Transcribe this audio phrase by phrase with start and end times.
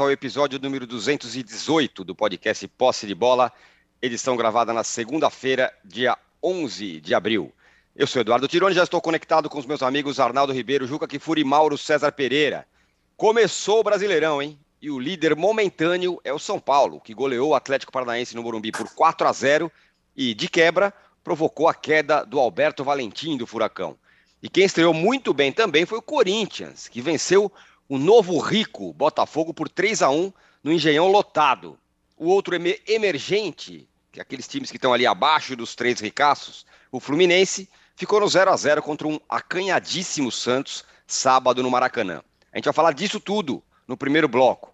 [0.00, 3.52] ao episódio número 218 do podcast Posse de Bola,
[4.00, 7.52] edição gravada na segunda-feira, dia 11 de abril.
[7.94, 11.42] Eu sou Eduardo Tironi, já estou conectado com os meus amigos Arnaldo Ribeiro, Juca Kifuri
[11.42, 12.66] e Mauro César Pereira.
[13.16, 14.58] Começou o Brasileirão, hein?
[14.80, 18.72] E o líder momentâneo é o São Paulo, que goleou o Atlético Paranaense no Morumbi
[18.72, 19.70] por 4 a 0
[20.16, 20.92] e, de quebra,
[21.22, 23.96] provocou a queda do Alberto Valentim do Furacão.
[24.42, 27.50] E quem estreou muito bem também foi o Corinthians, que venceu
[27.88, 31.78] o novo rico Botafogo por 3 a 1 no Engenhão lotado.
[32.16, 32.54] O outro
[32.86, 38.20] emergente, que é aqueles times que estão ali abaixo dos três ricaços, o Fluminense, ficou
[38.20, 42.22] no 0 a 0 contra um acanhadíssimo Santos sábado no Maracanã.
[42.52, 44.72] A gente vai falar disso tudo no primeiro bloco.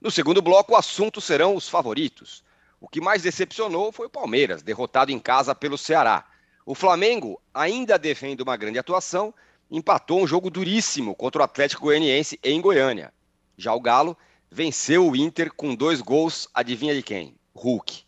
[0.00, 2.44] No segundo bloco, o assunto serão os favoritos.
[2.80, 6.24] O que mais decepcionou foi o Palmeiras, derrotado em casa pelo Ceará.
[6.64, 9.34] O Flamengo, ainda defende uma grande atuação,
[9.70, 13.12] empatou um jogo duríssimo contra o Atlético Goianiense em Goiânia.
[13.56, 14.16] Já o Galo
[14.50, 17.34] venceu o Inter com dois gols, adivinha de quem?
[17.54, 18.04] Hulk.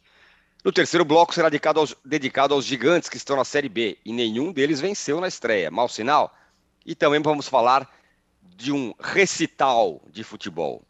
[0.65, 4.13] No terceiro bloco será dedicado aos, dedicado aos gigantes que estão na Série B e
[4.13, 5.71] nenhum deles venceu na estreia.
[5.71, 6.35] Mau sinal?
[6.85, 7.91] E também vamos falar
[8.57, 10.83] de um recital de futebol.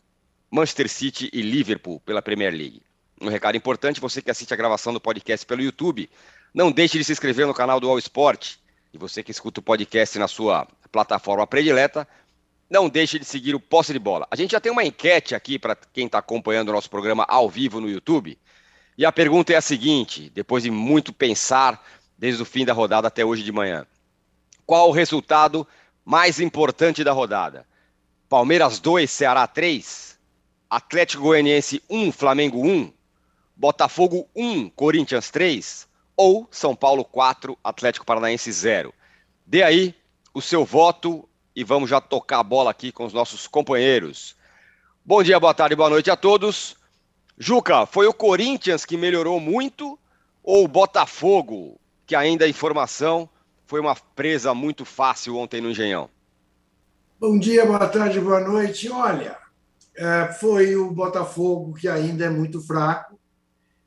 [0.51, 2.83] Manchester City e Liverpool pela Premier League.
[3.21, 6.11] Um recado importante, você que assiste a gravação do podcast pelo YouTube,
[6.53, 8.57] não deixe de se inscrever no canal do All Sport.
[8.93, 12.07] E você que escuta o podcast na sua plataforma predileta,
[12.69, 14.27] não deixe de seguir o Posse de Bola.
[14.31, 17.49] A gente já tem uma enquete aqui para quem está acompanhando o nosso programa ao
[17.49, 18.39] vivo no YouTube.
[18.99, 21.85] E a pergunta é a seguinte, depois de muito pensar
[22.19, 23.87] desde o fim da rodada até hoje de manhã.
[24.67, 25.67] Qual o resultado
[26.05, 27.67] mais importante da rodada?
[28.29, 30.19] Palmeiras 2, Ceará 3,
[30.69, 32.93] Atlético Goianiense 1, Flamengo 1,
[33.57, 35.90] Botafogo 1, Corinthians 3
[36.21, 38.93] ou São Paulo 4, Atlético Paranaense 0.
[39.47, 39.95] Dê aí
[40.35, 41.27] o seu voto
[41.57, 44.37] e vamos já tocar a bola aqui com os nossos companheiros.
[45.03, 46.77] Bom dia, boa tarde, boa noite a todos.
[47.39, 49.99] Juca, foi o Corinthians que melhorou muito
[50.43, 53.27] ou o Botafogo, que ainda a informação
[53.67, 56.11] foi uma presa muito fácil ontem no Engenhão?
[57.19, 58.91] Bom dia, boa tarde, boa noite.
[58.91, 59.39] Olha,
[59.97, 63.19] é, foi o Botafogo que ainda é muito fraco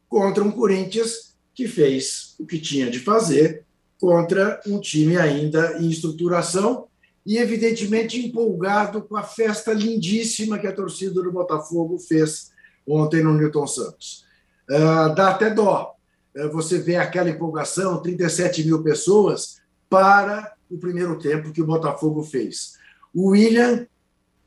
[0.10, 3.64] contra um Corinthians que fez o que tinha de fazer
[4.00, 6.88] contra um time ainda em estruturação
[7.26, 12.52] e, evidentemente, empolgado com a festa lindíssima que a torcida do Botafogo fez
[12.86, 14.26] ontem no Newton Santos.
[14.70, 15.96] Uh, dá até dó.
[16.36, 22.24] Uh, você vê aquela empolgação, 37 mil pessoas, para o primeiro tempo que o Botafogo
[22.24, 22.74] fez.
[23.14, 23.88] O William,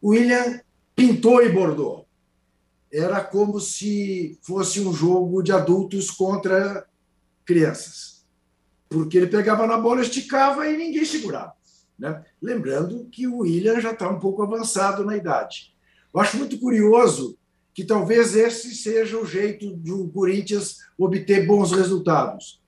[0.03, 0.61] William
[0.95, 2.07] pintou e bordou.
[2.93, 6.87] Era como se fosse um jogo de adultos contra
[7.47, 8.27] crianças.
[8.89, 11.55] Porque ele pegava na bola, esticava e ninguém segurava.
[11.99, 12.23] Né?
[12.43, 15.75] Lembrando que o William já está um pouco avançado na idade.
[16.13, 17.39] Eu acho muito curioso
[17.73, 22.61] que talvez esse seja o jeito de o Corinthians obter bons resultados.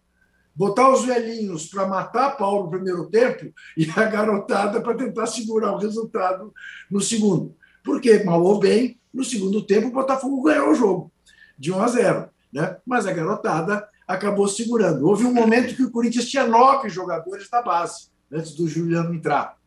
[0.54, 5.72] Botar os velhinhos para matar Paulo no primeiro tempo e a garotada para tentar segurar
[5.72, 6.52] o resultado
[6.90, 7.56] no segundo.
[7.84, 11.12] Porque, mal ou bem, no segundo tempo o Botafogo ganhou o jogo,
[11.58, 12.28] de 1 a 0.
[12.52, 12.76] Né?
[12.84, 15.06] Mas a garotada acabou segurando.
[15.06, 19.58] Houve um momento que o Corinthians tinha nove jogadores da base, antes do Juliano entrar.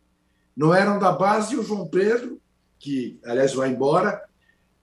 [0.58, 2.42] Não eram da base o João Pedro,
[2.80, 4.20] que, aliás, vai embora,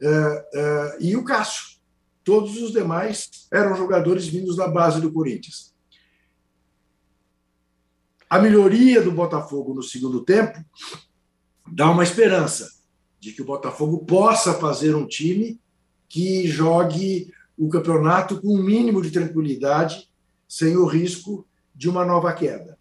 [0.00, 1.76] uh, uh, e o Cássio.
[2.22, 5.75] Todos os demais eram jogadores vindos da base do Corinthians.
[8.30, 10.62] A melhoria do Botafogo no segundo tempo
[11.66, 12.70] dá uma esperança
[13.19, 15.60] de que o Botafogo possa fazer um time
[16.08, 20.08] que jogue o campeonato com um mínimo de tranquilidade,
[20.46, 22.78] sem o risco de uma nova queda.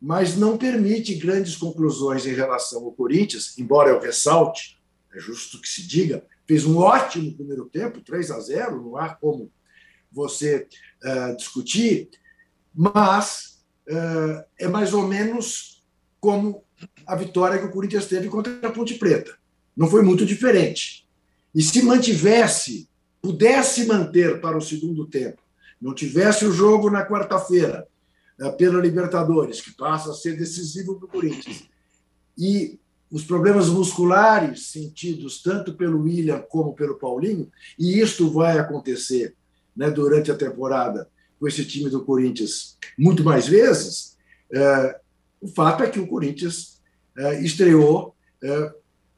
[0.00, 4.80] Mas não permite grandes conclusões em relação ao Corinthians, embora eu ressalte,
[5.14, 9.14] é justo que se diga, fez um ótimo primeiro tempo, 3 a 0, não há
[9.14, 9.50] como
[10.10, 10.66] você
[11.04, 12.10] uh, discutir,
[12.74, 15.82] mas uh, é mais ou menos
[16.20, 16.64] como
[17.06, 19.36] a vitória que o Corinthians teve contra a Ponte Preta.
[19.76, 21.08] Não foi muito diferente.
[21.54, 22.88] E se mantivesse,
[23.22, 25.40] pudesse manter para o segundo tempo,
[25.80, 27.86] não tivesse o jogo na quarta-feira
[28.40, 31.68] uh, pela Libertadores, que passa a ser decisivo para o Corinthians,
[32.36, 32.80] e
[33.10, 39.36] os problemas musculares sentidos tanto pelo William como pelo Paulinho, e isto vai acontecer
[39.76, 41.08] né, durante a temporada
[41.38, 44.16] com esse time do Corinthians muito mais vezes,
[44.52, 45.00] é,
[45.40, 46.80] o fato é que o Corinthians
[47.16, 48.14] é, estreou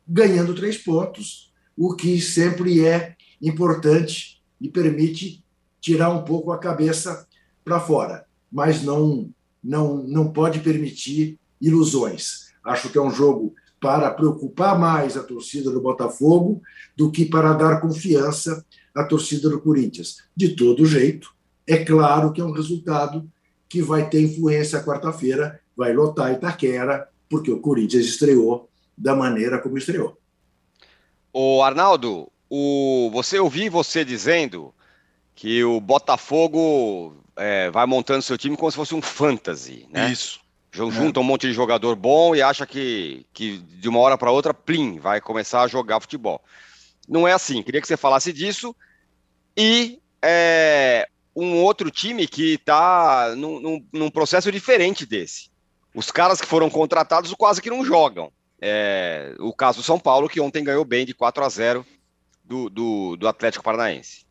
[0.07, 3.17] ganhando três pontos, o que sempre é
[3.49, 5.45] importante e permite
[5.81, 7.27] tirar um pouco a cabeça
[7.65, 9.31] para fora, mas não,
[9.63, 12.53] não, não pode permitir ilusões.
[12.65, 16.63] Acho que é um jogo para preocupar mais a torcida do Botafogo
[16.97, 18.65] do que para dar confiança
[18.95, 20.23] à torcida do Corinthians.
[20.35, 21.35] De todo jeito,
[21.67, 23.29] é claro que é um resultado
[23.69, 29.77] que vai ter influência quarta-feira, vai lotar Itaquera, porque o Corinthians estreou da maneira como
[29.77, 30.17] estreou.
[31.33, 34.73] O Arnaldo, o, você ouvi você dizendo
[35.35, 40.13] que o Botafogo é, vai montando seu time como se fosse um fantasy, né?
[40.13, 40.39] Isso.
[40.73, 41.21] Junta é.
[41.21, 45.01] um monte de jogador bom e acha que, que de uma hora para outra, plim,
[45.01, 46.41] vai começar a jogar futebol.
[47.09, 47.61] Não é assim.
[47.61, 48.75] Queria que você falasse disso.
[49.57, 55.51] E é, um outro time que está num, num, num, processo diferente desse.
[55.93, 58.33] Os caras que foram contratados quase que não jogam.
[58.61, 61.87] É, o caso do São Paulo, que ontem ganhou bem de 4 a 0
[62.45, 64.25] do, do, do Atlético Paranaense.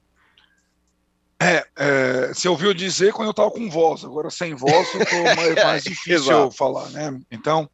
[1.41, 5.55] É, é, você ouviu dizer quando eu estava com voz, agora sem voz ficou mais,
[5.61, 7.19] mais difícil falar, né?
[7.29, 7.69] Então,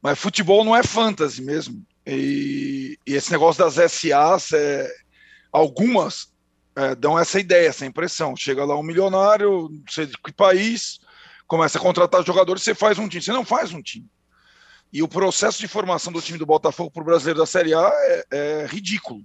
[0.00, 1.84] mas futebol não é fantasy mesmo.
[2.06, 4.90] E, e esse negócio das SAs, é,
[5.52, 6.32] algumas
[6.74, 8.34] é, dão essa ideia, essa impressão.
[8.34, 10.98] Chega lá um milionário, não sei de que país,
[11.46, 13.22] começa a contratar jogadores, você faz um time.
[13.22, 14.08] Você não faz um time.
[14.92, 17.90] E o processo de formação do time do Botafogo para o brasileiro da Série A
[17.92, 19.22] é, é ridículo.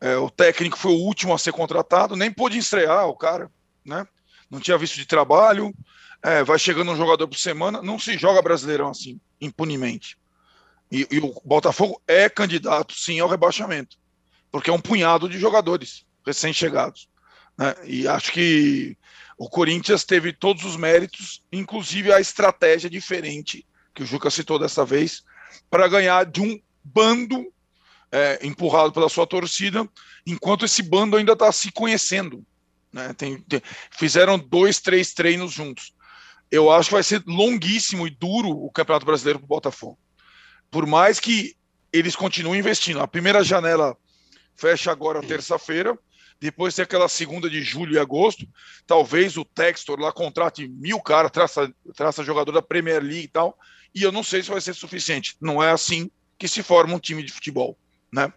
[0.00, 3.50] É, o técnico foi o último a ser contratado, nem pôde estrear o cara,
[3.84, 4.06] né?
[4.50, 5.74] Não tinha visto de trabalho,
[6.22, 10.18] é, vai chegando um jogador por semana, não se joga brasileirão assim, impunemente.
[10.90, 13.96] E, e, o Botafogo é candidato, sim, ao rebaixamento,
[14.52, 17.08] porque é um punhado de jogadores recém-chegados.
[17.58, 17.74] Né?
[17.84, 18.96] E acho que
[19.38, 24.84] o Corinthians teve todos os méritos, inclusive a estratégia diferente que o Juca citou dessa
[24.84, 25.24] vez,
[25.70, 27.46] para ganhar de um bando
[28.10, 29.88] é, empurrado pela sua torcida,
[30.26, 32.44] enquanto esse bando ainda está se conhecendo.
[32.92, 33.12] Né?
[33.14, 33.60] Tem, tem,
[33.90, 35.94] fizeram dois, três treinos juntos.
[36.50, 39.98] Eu acho que vai ser longuíssimo e duro o Campeonato Brasileiro para o Botafogo.
[40.70, 41.56] Por mais que
[41.92, 43.00] eles continuem investindo.
[43.00, 43.96] A primeira janela
[44.54, 45.98] fecha agora terça-feira,
[46.38, 48.46] depois tem aquela segunda de julho e agosto.
[48.86, 53.58] Talvez o Textor lá contrate mil caras, traça, traça jogador da Premier League e tal.
[53.94, 55.36] E eu não sei se vai ser suficiente.
[55.40, 57.78] Não é assim que se forma um time de futebol
[58.12, 58.32] né?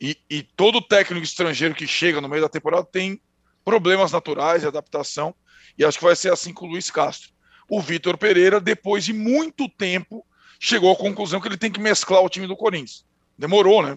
[0.00, 3.20] E, e todo técnico estrangeiro que chega no meio da temporada tem
[3.64, 5.34] problemas naturais de adaptação,
[5.76, 7.30] e acho que vai ser assim com o Luiz Castro.
[7.68, 10.26] O Vitor Pereira, depois de muito tempo,
[10.58, 13.04] chegou à conclusão que ele tem que mesclar o time do Corinthians.
[13.38, 13.96] Demorou, né?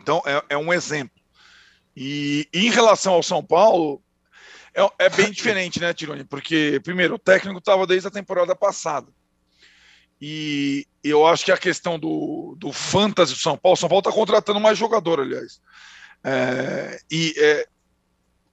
[0.00, 1.16] Então, é, é um exemplo.
[1.96, 4.02] E, e, em relação ao São Paulo,
[4.74, 6.24] é, é bem diferente, né, Tironi?
[6.24, 9.08] Porque, primeiro, o técnico estava desde a temporada passada.
[10.26, 14.10] E eu acho que a questão do, do fantasy do São Paulo, São Paulo está
[14.10, 15.60] contratando mais jogador, aliás.
[16.24, 17.68] É, e é,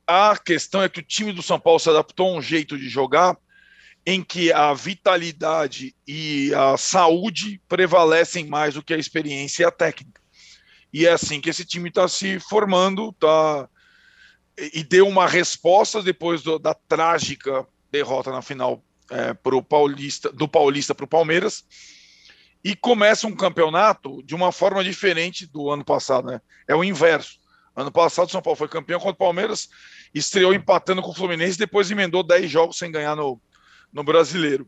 [0.05, 2.89] a questão é que o time do São Paulo se adaptou a um jeito de
[2.89, 3.37] jogar
[4.05, 9.71] em que a vitalidade e a saúde prevalecem mais do que a experiência e a
[9.71, 10.19] técnica.
[10.91, 13.69] E é assim que esse time está se formando, tá
[14.73, 20.47] e deu uma resposta depois do, da trágica derrota na final é, pro Paulista, do
[20.47, 21.65] Paulista para o Palmeiras
[22.63, 26.41] e começa um campeonato de uma forma diferente do ano passado, né?
[26.67, 27.39] É o inverso.
[27.75, 29.69] Ano passado o São Paulo foi campeão contra o Palmeiras,
[30.13, 33.41] estreou empatando com o Fluminense, depois emendou 10 jogos sem ganhar no,
[33.91, 34.67] no Brasileiro.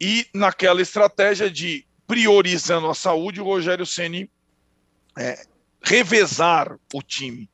[0.00, 4.30] E naquela estratégia de priorizando a saúde, o Rogério Ceni
[5.16, 5.44] é,
[5.82, 7.48] revezar o time.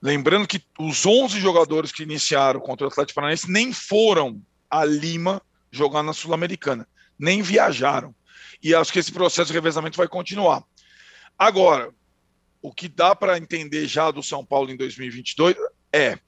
[0.00, 4.40] Lembrando que os 11 jogadores que iniciaram contra o Atlético Paranaense nem foram
[4.72, 6.88] a Lima jogar na Sul-Americana.
[7.18, 8.14] Nem viajaram.
[8.62, 10.64] E acho que esse processo de revezamento vai continuar.
[11.38, 11.92] Agora,
[12.62, 15.54] o que dá para entender já do São Paulo em 2022
[15.92, 16.18] é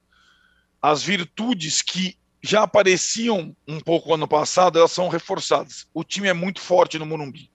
[0.79, 5.87] as virtudes que já apareciam um pouco ano passado, elas são reforçadas.
[5.91, 7.49] O time é muito forte no Morumbi.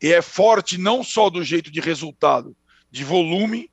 [0.00, 2.56] E é forte não só do jeito de resultado,
[2.90, 3.70] de volume,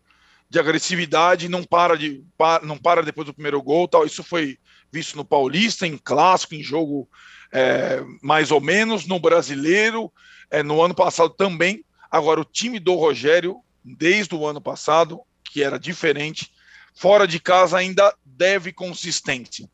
[0.50, 2.22] de agressividade, não para de
[2.64, 4.06] não para depois do primeiro gol, tal.
[4.06, 4.58] Isso foi
[4.94, 7.10] visto no Paulista, em clássico, em jogo
[7.52, 10.14] é, mais ou menos, no brasileiro,
[10.52, 11.84] é, no ano passado também.
[12.12, 16.52] Agora, o time do Rogério, desde o ano passado, que era diferente,
[16.94, 19.68] fora de casa ainda deve consistência.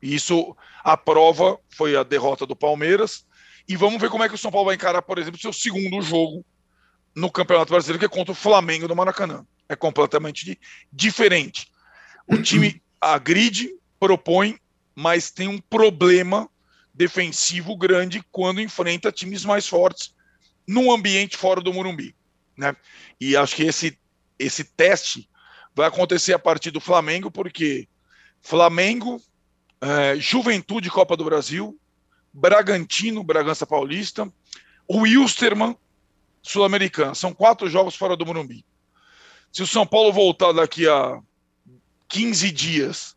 [0.00, 3.26] Isso, a prova foi a derrota do Palmeiras.
[3.68, 6.00] E vamos ver como é que o São Paulo vai encarar, por exemplo, seu segundo
[6.00, 6.44] jogo
[7.16, 9.44] no Campeonato Brasileiro, que é contra o Flamengo do Maracanã.
[9.68, 10.56] É completamente
[10.92, 11.66] diferente.
[12.28, 13.68] O time agride,
[14.02, 14.58] propõe,
[14.96, 16.50] mas tem um problema
[16.92, 20.12] defensivo grande quando enfrenta times mais fortes
[20.66, 22.12] num ambiente fora do Morumbi,
[22.56, 22.74] né?
[23.20, 23.96] E acho que esse
[24.36, 25.30] esse teste
[25.72, 27.88] vai acontecer a partir do Flamengo, porque
[28.40, 29.22] Flamengo,
[29.80, 31.78] é, Juventude Copa do Brasil,
[32.32, 34.28] Bragantino, Bragança Paulista,
[34.88, 35.76] o Wilstermann
[36.42, 37.14] Sul-Americana.
[37.14, 38.64] São quatro jogos fora do Morumbi.
[39.52, 41.20] Se o São Paulo voltar daqui a
[42.08, 43.16] 15 dias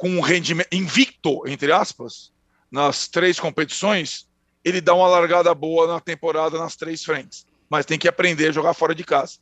[0.00, 2.32] com um rendimento invicto, entre aspas,
[2.70, 4.26] nas três competições,
[4.64, 7.44] ele dá uma largada boa na temporada nas três frentes.
[7.68, 9.36] Mas tem que aprender a jogar fora de casa.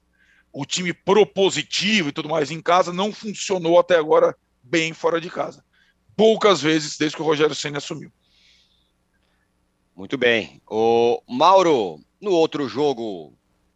[0.52, 5.30] O time propositivo e tudo mais em casa não funcionou até agora bem fora de
[5.30, 5.64] casa.
[6.16, 8.10] Poucas vezes desde que o Rogério Senna assumiu.
[9.94, 10.60] Muito bem.
[10.68, 13.32] O Mauro, no outro jogo,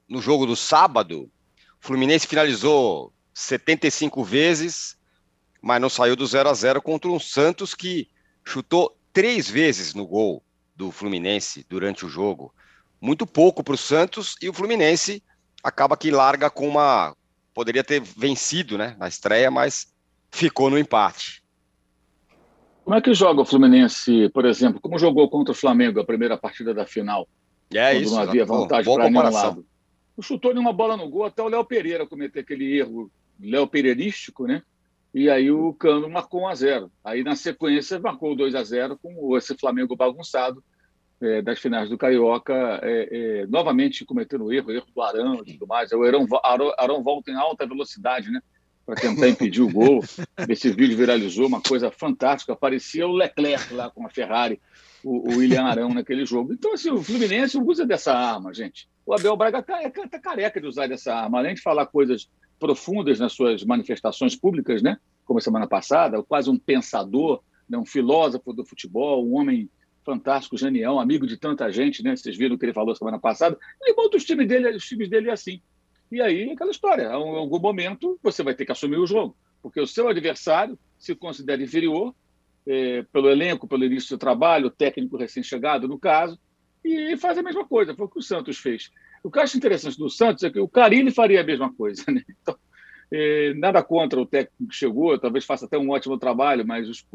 [0.08, 1.30] no jogo do sábado,
[1.80, 4.96] o Fluminense finalizou 75 vezes,
[5.62, 8.09] mas não saiu do 0 a 0 contra um Santos que
[8.45, 10.42] chutou três vezes no gol
[10.75, 12.52] do Fluminense durante o jogo.
[13.00, 15.23] Muito pouco para o Santos e o Fluminense
[15.62, 17.16] acaba que larga com uma.
[17.54, 19.92] Poderia ter vencido né, na estreia, mas
[20.31, 21.42] ficou no empate.
[22.85, 24.81] Como é que joga o Fluminense, por exemplo?
[24.81, 27.28] Como jogou contra o Flamengo a primeira partida da final?
[27.73, 28.14] É quando isso.
[28.14, 29.66] não havia vantagem para nenhum lado.
[30.16, 34.47] Não chutou nenhuma bola no gol até o Léo Pereira cometer aquele erro Léo Pereirístico,
[34.47, 34.62] né?
[35.14, 38.99] E aí o Cano marcou 1 a 0 Aí na sequência marcou 2 a 0
[38.99, 40.62] com esse Flamengo bagunçado
[41.21, 43.09] é, das finais do Carioca, é,
[43.42, 45.92] é, novamente cometendo erro, erro do Arão e tudo mais.
[45.92, 48.40] O Arão, Arão, Arão volta em alta velocidade, né?
[48.85, 50.02] para tentar impedir o gol.
[50.49, 52.57] Esse vídeo viralizou, uma coisa fantástica.
[52.57, 54.61] Parecia o Leclerc lá com a Ferrari,
[55.04, 56.52] o, o William Arão naquele jogo.
[56.52, 58.88] Então, assim, o Fluminense usa dessa arma, gente.
[59.07, 61.38] O Abel Braga está tá careca de usar dessa arma.
[61.38, 62.28] Além de falar coisas
[62.62, 64.97] profundas nas suas manifestações públicas, né?
[65.25, 67.76] como a semana passada, quase um pensador, né?
[67.76, 69.69] um filósofo do futebol, um homem
[70.04, 72.14] fantástico, genial, amigo de tanta gente, né?
[72.14, 73.59] Vocês viram o que ele falou semana passada.
[73.83, 75.61] Ele monta os times dele, os times dele assim.
[76.11, 79.81] E aí, aquela história, em algum momento você vai ter que assumir o jogo, porque
[79.81, 82.14] o seu adversário se considera inferior
[82.64, 86.38] é, pelo elenco, pelo início do trabalho, técnico recém-chegado, no caso,
[86.85, 87.95] e faz a mesma coisa.
[87.95, 88.90] Foi o que o Santos fez.
[89.22, 92.04] O que eu acho interessante do Santos é que o Carilli faria a mesma coisa.
[92.12, 92.22] Né?
[92.42, 92.56] Então,
[93.14, 97.06] é, nada contra o técnico que chegou, talvez faça até um ótimo trabalho, mas os,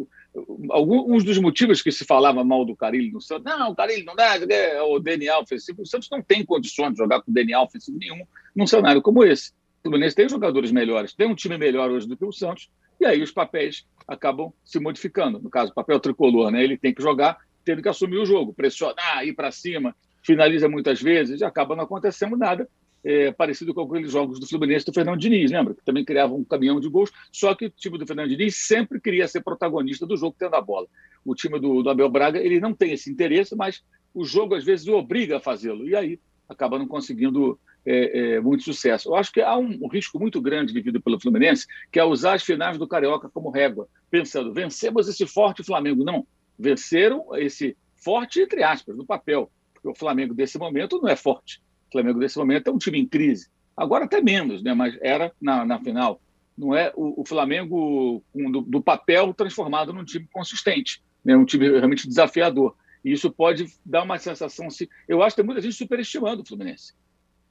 [0.69, 4.15] alguns dos motivos que se falava mal do Carilli no Santos, não, o Carilli não
[4.15, 5.81] dá, é o DNA ofensivo.
[5.81, 8.23] O Santos não tem condições de jogar com DNA ofensivo nenhum
[8.55, 9.51] num cenário como esse.
[9.79, 13.05] O Fluminense tem jogadores melhores, tem um time melhor hoje do que o Santos, e
[13.05, 15.39] aí os papéis acabam se modificando.
[15.39, 16.63] No caso, o papel tricolor, né?
[16.63, 19.93] ele tem que jogar tendo que assumir o jogo, pressionar, ir para cima,
[20.27, 22.67] finaliza muitas vezes, e acaba não acontecendo nada
[23.01, 25.73] é, parecido com aqueles jogos do Fluminense do Fernando Diniz, lembra?
[25.73, 28.99] Que também criava um caminhão de gols, só que o time do Fernando Diniz sempre
[28.99, 30.85] queria ser protagonista do jogo tendo a bola.
[31.23, 33.81] O time do, do Abel Braga ele não tem esse interesse, mas
[34.13, 36.19] o jogo às vezes o obriga a fazê-lo, e aí
[36.49, 39.07] acaba não conseguindo é, é, muito sucesso.
[39.07, 42.33] Eu acho que há um, um, risco muito grande vivido pelo Fluminense, que é usar
[42.33, 46.03] as finais do Carioca como régua, pensando, vencemos esse forte Flamengo.
[46.03, 46.27] Não,
[46.59, 49.49] venceram esse forte, entre aspas, no papel,
[49.91, 51.61] o Flamengo desse momento não é forte.
[51.87, 53.49] O Flamengo, nesse momento, é um time em crise.
[53.75, 54.73] Agora até menos, né?
[54.73, 56.19] mas era na, na final.
[56.57, 61.37] Não é o, o Flamengo do, do, papel transformado num time consistente, né?
[61.37, 62.75] um time realmente desafiador.
[63.05, 64.69] E isso pode dar uma sensação.
[64.69, 66.93] Se, eu acho que tem muita gente superestimando o Fluminense.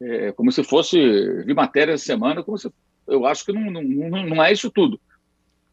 [0.01, 0.99] É, como se fosse.
[1.45, 2.71] Vi matéria essa semana, como se.
[3.07, 3.83] Eu acho que não, não,
[4.27, 5.01] não é isso tudo.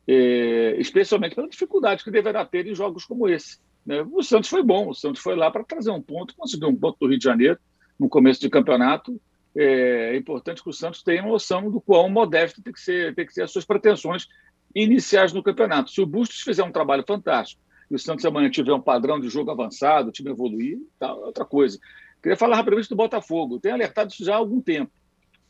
[0.08, 3.58] É, especialmente pela dificuldade que deverá ter em jogos como esse.
[3.86, 4.06] Né?
[4.12, 6.98] O Santos foi bom, o Santos foi lá para trazer um ponto, conseguiu um ponto
[7.00, 7.60] do Rio de Janeiro,
[8.00, 9.20] no começo de campeonato,
[9.56, 13.26] é, é importante que o Santos tenha noção do quão modesto tem que ser, tem
[13.26, 14.28] que ser as suas pretensões
[14.74, 15.92] iniciais no campeonato.
[15.92, 19.30] Se o Bustos fizer um trabalho fantástico e o Santos amanhã tiver um padrão de
[19.30, 21.78] jogo avançado, o time evoluir, tá, é outra coisa.
[22.22, 23.60] Queria falar rapidamente do Botafogo.
[23.60, 24.92] Tenho alertado isso já há algum tempo.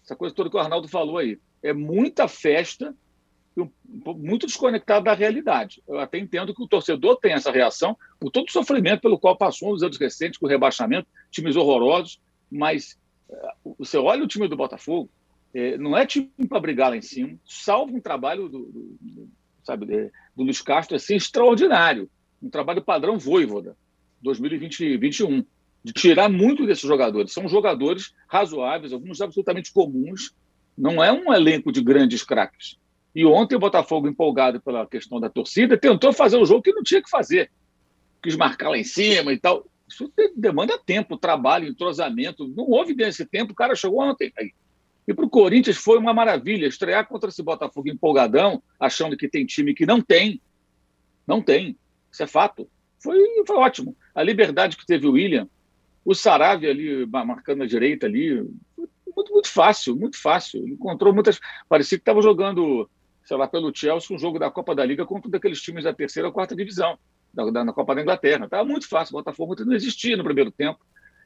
[0.03, 1.39] Essa coisa toda que o Arnaldo falou aí.
[1.61, 2.93] É muita festa
[3.95, 5.81] muito desconectado da realidade.
[5.87, 9.37] Eu até entendo que o torcedor tem essa reação por todo o sofrimento pelo qual
[9.37, 12.19] passou nos anos recentes, com o rebaixamento, times horrorosos,
[12.51, 12.97] mas
[13.29, 15.09] uh, você olha o time do Botafogo,
[15.53, 19.29] é, não é time para brigar lá em cima, salvo um trabalho do, do,
[19.63, 19.85] sabe,
[20.35, 22.09] do Luiz Castro assim, extraordinário,
[22.41, 23.77] um trabalho padrão Voivoda,
[24.21, 25.45] 2021,
[25.83, 27.33] de tirar muito desses jogadores.
[27.33, 30.33] São jogadores razoáveis, alguns absolutamente comuns,
[30.77, 32.77] não é um elenco de grandes craques.
[33.15, 36.81] E ontem o Botafogo, empolgado pela questão da torcida, tentou fazer o jogo que não
[36.81, 37.51] tinha que fazer.
[38.21, 39.65] Quis marcar lá em cima e tal.
[39.87, 42.47] Isso demanda tempo, trabalho, entrosamento.
[42.47, 44.31] Não houve desse tempo, o cara chegou ontem.
[44.37, 44.51] Aí.
[45.07, 46.65] E para o Corinthians foi uma maravilha.
[46.65, 50.41] Estrear contra esse Botafogo empolgadão, achando que tem time que não tem.
[51.27, 51.77] Não tem.
[52.11, 52.67] Isso é fato.
[52.99, 53.95] Foi, foi ótimo.
[54.15, 55.47] A liberdade que teve o William,
[56.05, 58.43] o Saravia ali marcando a direita ali,
[59.15, 60.67] muito, muito fácil, muito fácil.
[60.67, 61.39] Encontrou muitas.
[61.69, 62.89] Parecia que estava jogando,
[63.23, 65.93] sei lá, pelo Chelsea, um jogo da Copa da Liga contra um daqueles times da
[65.93, 66.97] terceira ou quarta divisão
[67.33, 68.45] da, da, na Copa da Inglaterra.
[68.45, 70.79] Estava muito fácil, o Botafogo não existia no primeiro tempo.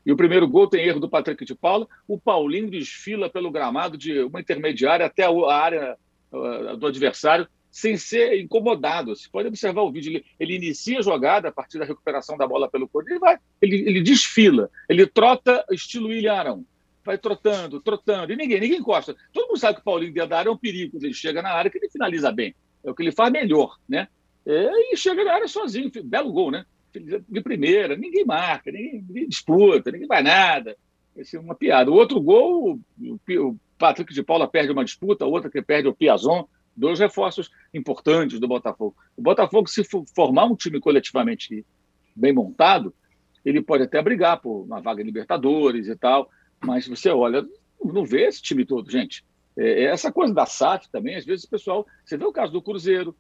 [0.06, 1.86] E o primeiro gol tem erro do Patrick de Paula.
[2.08, 5.98] O Paulinho desfila pelo gramado de uma intermediária até a área
[6.32, 9.13] uh, do adversário sem ser incomodado.
[9.13, 10.12] Você pode observar o vídeo.
[10.12, 13.10] Ele, ele, inicia a jogada a partir da recuperação da bola pelo corpo.
[13.10, 16.66] Ele vai, ele, ele desfila, ele trota estilo William Arão.
[17.07, 18.33] Vai trotando, trotando.
[18.33, 19.15] E ninguém, ninguém encosta.
[19.31, 20.99] Todo mundo sabe que o Paulinho dentro da área é um perigo.
[21.01, 22.53] Ele chega na área, que ele finaliza bem.
[22.83, 24.09] É o que ele faz melhor, né?
[24.45, 25.89] É, e chega na área sozinho.
[26.03, 26.65] Belo gol, né?
[26.93, 27.95] De primeira.
[27.95, 30.75] Ninguém marca, ninguém, ninguém disputa, ninguém vai nada.
[31.15, 31.89] Esse é uma piada.
[31.89, 35.87] O outro gol, o, o Patrick de Paula perde uma disputa, a outra que perde
[35.87, 36.45] o Piazon
[36.75, 38.95] dois reforços importantes do Botafogo.
[39.15, 39.81] O Botafogo, se
[40.13, 41.65] formar um time coletivamente
[42.15, 42.93] bem montado,
[43.43, 46.29] ele pode até brigar por uma vaga em Libertadores e tal,
[46.63, 47.45] mas você olha,
[47.83, 49.25] não vê esse time todo, gente.
[49.57, 51.85] É, é essa coisa da SAF também, às vezes o pessoal.
[52.05, 53.15] Você vê o caso do Cruzeiro,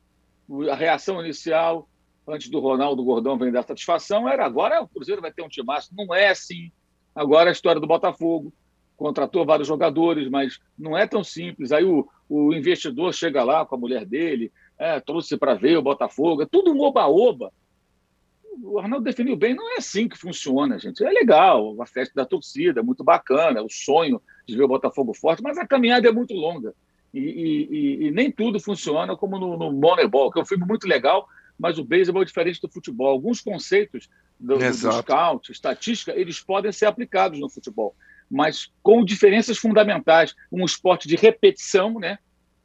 [0.69, 1.89] a reação inicial,
[2.27, 5.65] antes do Ronaldo Gordão vem dar satisfação, era agora o Cruzeiro vai ter um time
[5.65, 6.05] máximo.
[6.05, 6.71] Não é assim.
[7.15, 8.53] Agora a história do Botafogo
[8.95, 11.71] contratou vários jogadores, mas não é tão simples.
[11.71, 15.81] Aí o, o investidor chega lá com a mulher dele, é, trouxe para ver o
[15.81, 17.51] Botafogo, é tudo um oba-oba.
[18.63, 21.03] O Arnaldo definiu bem, não é assim que funciona, gente.
[21.03, 24.67] É legal, a festa da torcida, é muito bacana, é o sonho de ver o
[24.67, 26.73] Botafogo forte, mas a caminhada é muito longa.
[27.13, 30.87] E, e, e nem tudo funciona como no, no Moneyball, que é um filme muito
[30.87, 33.07] legal, mas o beisebol é diferente do futebol.
[33.07, 34.09] Alguns conceitos
[34.39, 37.95] do, do scout, estatística, eles podem ser aplicados no futebol
[38.29, 40.35] mas com diferenças fundamentais.
[40.51, 42.19] Um esporte de repetição, né?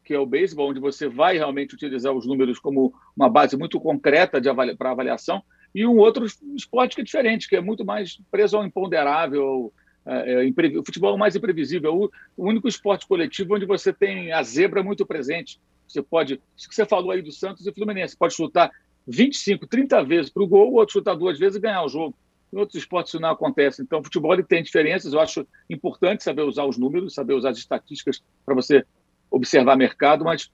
[0.04, 3.80] que é o beisebol, onde você vai realmente utilizar os números como uma base muito
[3.80, 5.42] concreta avali para avaliação,
[5.74, 9.72] e um outro esporte que é diferente, que é muito mais preso ao imponderável,
[10.04, 14.32] é, é, o futebol é mais imprevisível, o, o, único esporte coletivo onde você tem
[14.32, 15.60] a zebra muito presente.
[15.86, 18.70] Você pode, isso que você falou aí do Santos e Fluminense, pode chutar
[19.06, 22.16] 25, 30 vezes para o gol, o outro chutar duas vezes e ganhar o jogo.
[22.52, 23.80] Em outros esportes isso não acontece.
[23.82, 25.12] Então, o futebol ele tem diferenças.
[25.12, 28.85] Eu acho importante saber usar os números, saber usar as estatísticas para você
[29.30, 30.50] observar mercado, mas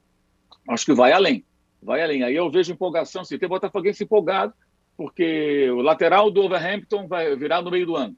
[0.68, 1.44] acho que vai além.
[1.82, 2.22] Vai além.
[2.22, 3.24] Aí eu vejo empolgação.
[3.24, 4.54] Se tem Botafoguense empolgado,
[4.98, 8.16] porque o lateral do Overhampton vai virar no meio do ano.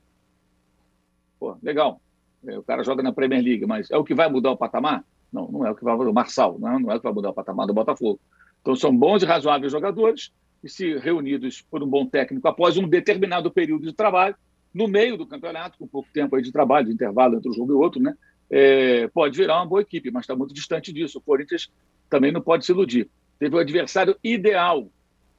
[1.39, 2.01] Pô, legal.
[2.47, 5.05] É, o cara joga na Premier League, mas é o que vai mudar o patamar?
[5.31, 6.09] Não, não é o que vai mudar.
[6.09, 8.19] O Marçal, não, não é o que vai mudar o patamar do Botafogo.
[8.63, 10.33] Então são bons e razoáveis jogadores
[10.65, 14.35] e se reunidos por um bom técnico após um determinado período de trabalho,
[14.73, 17.73] no meio do campeonato, com pouco tempo aí de trabalho, de intervalo entre um jogo
[17.73, 18.17] e outro, né?
[18.49, 21.19] É, pode virar uma boa equipe, mas está muito distante disso.
[21.19, 21.71] O Corinthians
[22.09, 23.07] também não pode se iludir.
[23.39, 24.89] Teve o adversário ideal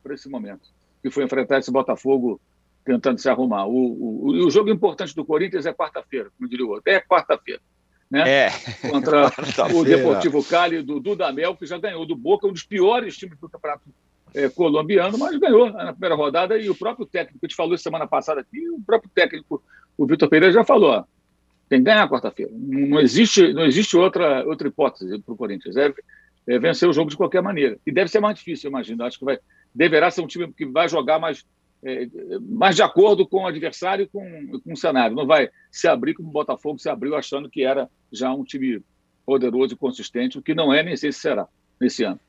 [0.04, 0.69] para esse momento,
[1.02, 2.40] que foi enfrentar esse Botafogo
[2.84, 3.66] tentando se arrumar.
[3.68, 6.84] O, o, o jogo importante do Corinthians é quarta-feira, como diria o outro.
[6.92, 7.62] É quarta-feira.
[8.10, 8.30] Né?
[8.30, 8.50] É.
[8.90, 9.32] Contra
[9.74, 13.50] o Deportivo Cali do Dudamel, que já ganhou do Boca, um dos piores times do
[13.50, 13.84] campeonato
[14.34, 18.08] é, colombiano, mas ganhou na primeira rodada e o próprio técnico, que te falou semana
[18.08, 19.64] passada aqui, o próprio técnico,
[19.98, 21.04] o Vitor Pereira, já falou, ó,
[21.70, 22.52] tem que ganhar quarta-feira.
[22.54, 25.78] Não existe, não existe outra, outra hipótese para o Corinthians.
[25.78, 25.94] É,
[26.48, 27.78] é, vencer o jogo de qualquer maneira.
[27.86, 29.04] E deve ser mais difícil, eu imagino.
[29.04, 29.40] Acho que vai,
[29.74, 31.46] deverá ser um time que vai jogar mais,
[31.84, 32.08] é,
[32.42, 35.16] mais de acordo com o adversário e com, com o cenário.
[35.16, 38.82] Não vai se abrir como o Botafogo se abriu achando que era já um time
[39.26, 41.48] poderoso e consistente, o que não é, nem sei se será
[41.80, 42.20] nesse ano.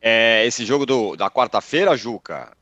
[0.00, 2.56] É, esse jogo do, da quarta-feira, Juca,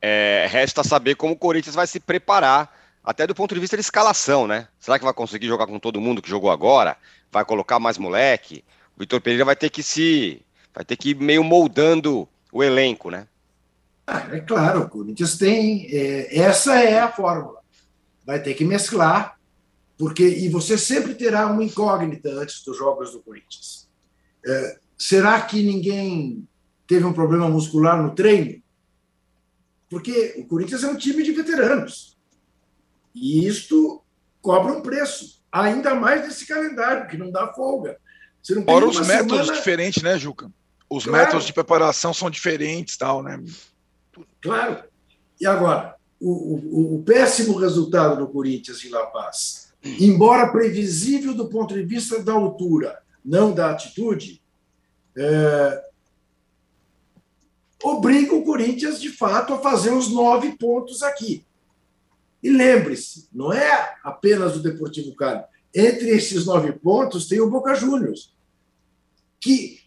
[0.00, 3.80] é, resta saber como o Corinthians vai se preparar, até do ponto de vista de
[3.80, 4.68] escalação, né?
[4.78, 6.96] Será que vai conseguir jogar com todo mundo que jogou agora?
[7.30, 8.64] Vai colocar mais moleque?
[8.96, 10.42] O Vitor Pereira vai ter que se.
[10.74, 13.26] vai ter que ir meio moldando o elenco, né?
[14.06, 15.86] Ah, é claro, o Corinthians tem.
[15.90, 17.60] É, essa é a fórmula.
[18.24, 19.38] Vai ter que mesclar,
[19.96, 20.26] porque.
[20.26, 23.88] E você sempre terá uma incógnita antes dos jogos do Corinthians.
[24.44, 26.46] É, será que ninguém
[26.86, 28.62] teve um problema muscular no treino,
[29.88, 32.18] porque o Corinthians é um time de veteranos.
[33.14, 34.02] E isto
[34.40, 37.98] cobra um preço, ainda mais nesse calendário, que não dá folga.
[38.42, 39.52] Você Fora os métodos semana...
[39.54, 40.52] diferentes, né, Juca?
[40.90, 41.24] Os claro.
[41.24, 43.42] métodos de preparação são diferentes, tal, né?
[44.42, 44.84] Claro.
[45.40, 51.48] E agora, o, o, o péssimo resultado do Corinthians em La Paz, embora previsível do
[51.48, 54.42] ponto de vista da altura, não da atitude,
[55.16, 55.84] é,
[57.82, 61.46] obriga o Corinthians, de fato, a fazer os nove pontos aqui.
[62.42, 65.44] E lembre-se, não é apenas o Deportivo Cali.
[65.74, 68.34] Entre esses nove pontos tem o Boca Juniors,
[69.40, 69.80] que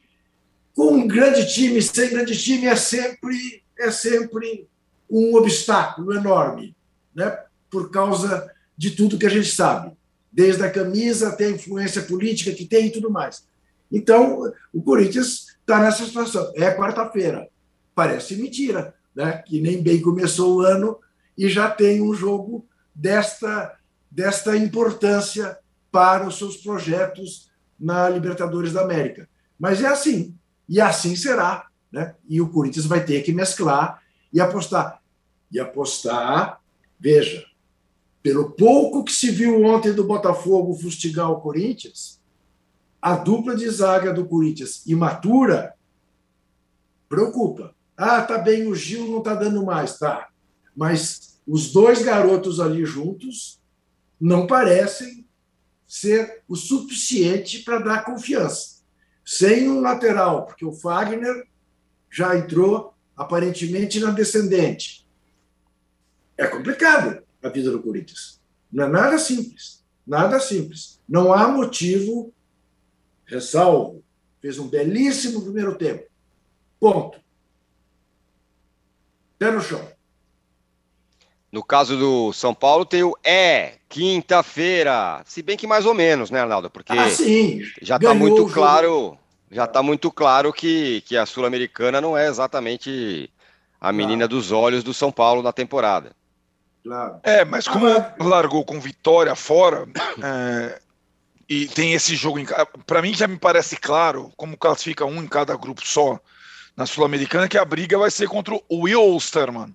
[0.74, 4.68] com um grande time, sem grande time, é sempre, é sempre
[5.10, 6.76] um obstáculo enorme,
[7.14, 7.38] né?
[7.70, 9.92] por causa de tudo que a gente sabe,
[10.32, 13.46] desde a camisa até a influência política que tem e tudo mais.
[13.92, 16.52] Então, o Corinthians está nessa situação.
[16.56, 17.48] É quarta-feira
[17.94, 19.42] parece mentira, né?
[19.46, 21.00] que nem bem começou o ano
[21.38, 23.78] e já tem um jogo desta,
[24.12, 25.58] desta importância
[25.92, 29.30] para os seus projetos na Libertadores da América.
[29.58, 30.36] Mas é assim,
[30.68, 31.68] e assim será.
[31.96, 32.14] Né?
[32.28, 34.04] E o Corinthians vai ter que mesclar
[34.34, 35.02] e apostar.
[35.50, 36.62] E apostar,
[37.00, 37.46] veja,
[38.22, 42.20] pelo pouco que se viu ontem do Botafogo fustigar o Corinthians,
[43.02, 45.74] a dupla de zaga do Corinthians imatura
[47.08, 47.74] preocupa.
[47.96, 50.28] Ah, tá bem, o Gil não tá dando mais, tá.
[50.76, 53.62] Mas os dois garotos ali juntos
[54.20, 55.26] não parecem
[55.88, 58.84] ser o suficiente para dar confiança.
[59.24, 61.48] Sem um lateral, porque o Fagner
[62.16, 65.06] já entrou aparentemente na descendente.
[66.38, 68.42] É complicado a vida do Corinthians.
[68.72, 69.84] Não é nada simples.
[70.08, 71.02] Nada simples.
[71.10, 72.34] Não há motivo,
[73.26, 74.02] ressalvo,
[74.42, 76.06] fez um belíssimo primeiro tempo.
[76.80, 77.20] Ponto.
[79.38, 79.86] Pé no chão.
[81.52, 85.22] No caso do São Paulo, tem o é, quinta-feira.
[85.26, 86.70] Se bem que mais ou menos, né, Arnaldo?
[86.70, 87.08] Porque ah,
[87.82, 89.18] já está muito claro,
[89.56, 93.32] já está muito claro que, que a Sul-Americana não é exatamente
[93.80, 94.30] a menina claro.
[94.30, 96.12] dos olhos do São Paulo na temporada.
[96.84, 97.20] Claro.
[97.24, 97.86] É, mas como
[98.20, 99.88] largou com vitória fora,
[100.22, 100.82] é,
[101.48, 102.46] e tem esse jogo em
[102.86, 106.20] para mim já me parece claro, como classifica um em cada grupo só
[106.76, 109.74] na Sul-Americana, que a briga vai ser contra o Will Osterman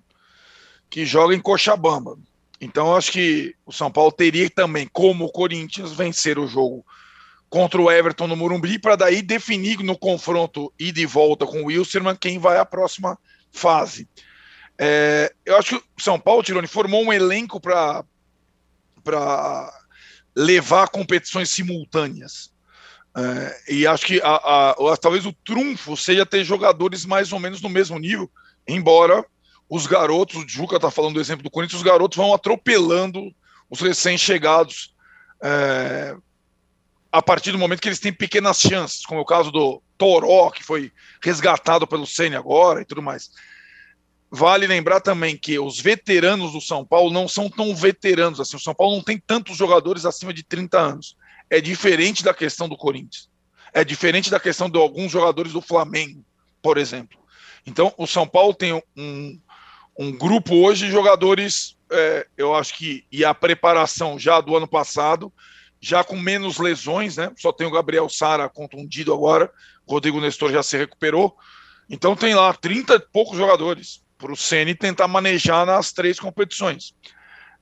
[0.91, 2.19] que joga em Cochabamba.
[2.59, 6.85] Então, acho que o São Paulo teria também, como o Corinthians, vencer o jogo
[7.51, 12.15] contra o Everton no Morumbi, para daí definir no confronto e volta com o Wilstermann
[12.15, 13.19] quem vai à próxima
[13.51, 14.07] fase.
[14.79, 18.05] É, eu acho que o São Paulo, Tironi, formou um elenco para
[20.33, 22.53] levar competições simultâneas.
[23.17, 27.61] É, e acho que a, a, talvez o trunfo seja ter jogadores mais ou menos
[27.61, 28.31] no mesmo nível,
[28.65, 29.25] embora
[29.69, 33.35] os garotos, o Juca está falando do exemplo do Corinthians, os garotos vão atropelando
[33.69, 34.95] os recém-chegados
[35.43, 36.15] é,
[37.11, 40.49] a partir do momento que eles têm pequenas chances, como é o caso do Toró,
[40.49, 43.29] que foi resgatado pelo Ceni agora e tudo mais.
[44.29, 48.55] Vale lembrar também que os veteranos do São Paulo não são tão veteranos assim.
[48.55, 51.17] O São Paulo não tem tantos jogadores acima de 30 anos.
[51.49, 53.29] É diferente da questão do Corinthians.
[53.73, 56.23] É diferente da questão de alguns jogadores do Flamengo,
[56.61, 57.19] por exemplo.
[57.65, 59.39] Então, o São Paulo tem um,
[59.99, 64.67] um grupo hoje de jogadores, é, eu acho que, e a preparação já do ano
[64.67, 65.31] passado,
[65.81, 67.31] já com menos lesões, né?
[67.35, 69.51] Só tem o Gabriel Sara contundido agora,
[69.85, 71.35] o Rodrigo Nestor já se recuperou.
[71.89, 76.93] Então tem lá 30 e poucos jogadores para o Ceni tentar manejar nas três competições.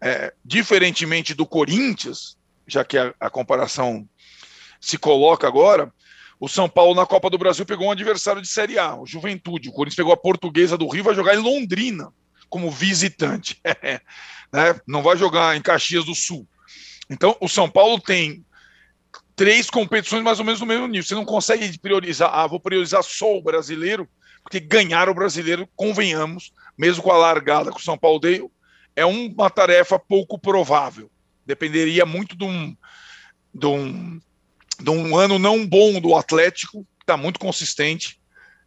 [0.02, 4.08] É, diferentemente do Corinthians, já que a, a comparação
[4.80, 5.92] se coloca agora,
[6.40, 9.70] o São Paulo na Copa do Brasil pegou um adversário de Série A, o Juventude.
[9.70, 12.14] O Corinthians pegou a Portuguesa do Rio, vai jogar em Londrina
[12.50, 13.62] como visitante.
[14.52, 14.80] né?
[14.88, 16.48] Não vai jogar em Caxias do Sul.
[17.10, 18.46] Então, o São Paulo tem
[19.36, 21.08] três competições mais ou menos no mesmo nível.
[21.08, 24.08] Você não consegue priorizar, ah, vou priorizar só o brasileiro,
[24.44, 28.52] porque ganhar o brasileiro, convenhamos, mesmo com a largada que o São Paulo deu,
[28.96, 31.10] é uma tarefa pouco provável.
[31.46, 32.76] Dependeria muito de um,
[33.54, 34.22] de um
[34.82, 38.20] de um ano não bom do Atlético, que está muito consistente,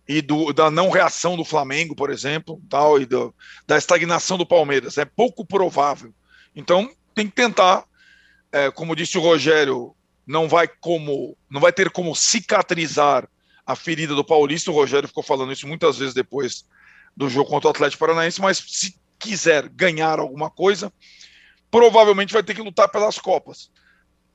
[0.06, 3.34] e do, da não reação do Flamengo, por exemplo, tal, e do,
[3.66, 4.98] da estagnação do Palmeiras.
[4.98, 6.12] É pouco provável.
[6.54, 7.84] Então, tem que tentar,
[8.52, 9.94] é, como disse o Rogério,
[10.26, 13.28] não vai como não vai ter como cicatrizar
[13.66, 14.70] a ferida do Paulista.
[14.70, 16.64] O Rogério ficou falando isso muitas vezes depois
[17.16, 20.92] do jogo contra o Atlético Paranaense, mas se quiser ganhar alguma coisa,
[21.70, 23.70] provavelmente vai ter que lutar pelas Copas,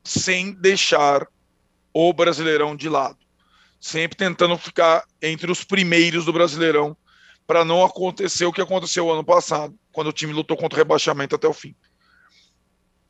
[0.03, 1.27] sem deixar
[1.93, 3.17] o Brasileirão de lado.
[3.79, 6.95] Sempre tentando ficar entre os primeiros do Brasileirão
[7.45, 11.35] para não acontecer o que aconteceu ano passado, quando o time lutou contra o rebaixamento
[11.35, 11.75] até o fim.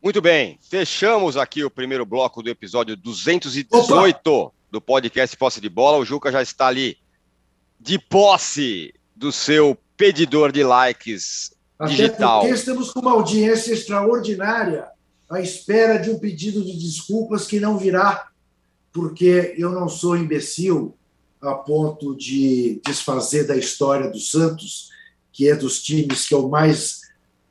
[0.01, 4.53] Muito bem, fechamos aqui o primeiro bloco do episódio 218 Opa!
[4.71, 5.97] do podcast Posse de Bola.
[5.97, 6.97] O Juca já está ali
[7.79, 12.41] de posse do seu pedidor de likes Até digital.
[12.41, 14.87] Porque estamos com uma audiência extraordinária
[15.29, 18.29] à espera de um pedido de desculpas que não virá
[18.93, 20.95] porque eu não sou imbecil
[21.41, 24.89] a ponto de desfazer da história do Santos,
[25.31, 27.01] que é dos times que eu mais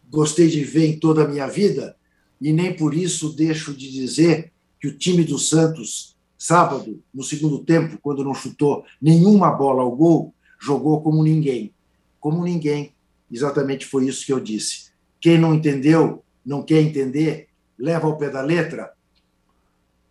[0.09, 1.97] gostei de ver em toda a minha vida,
[2.41, 7.65] e nem por isso deixo de dizer que o time do Santos, sábado, no segundo
[7.65, 11.73] tempo, quando não chutou nenhuma bola ao gol, jogou como ninguém.
[12.21, 12.93] Como ninguém.
[13.31, 14.91] Exatamente foi isso que eu disse.
[15.21, 18.93] Quem não entendeu, não quer entender, leva ao pé da letra,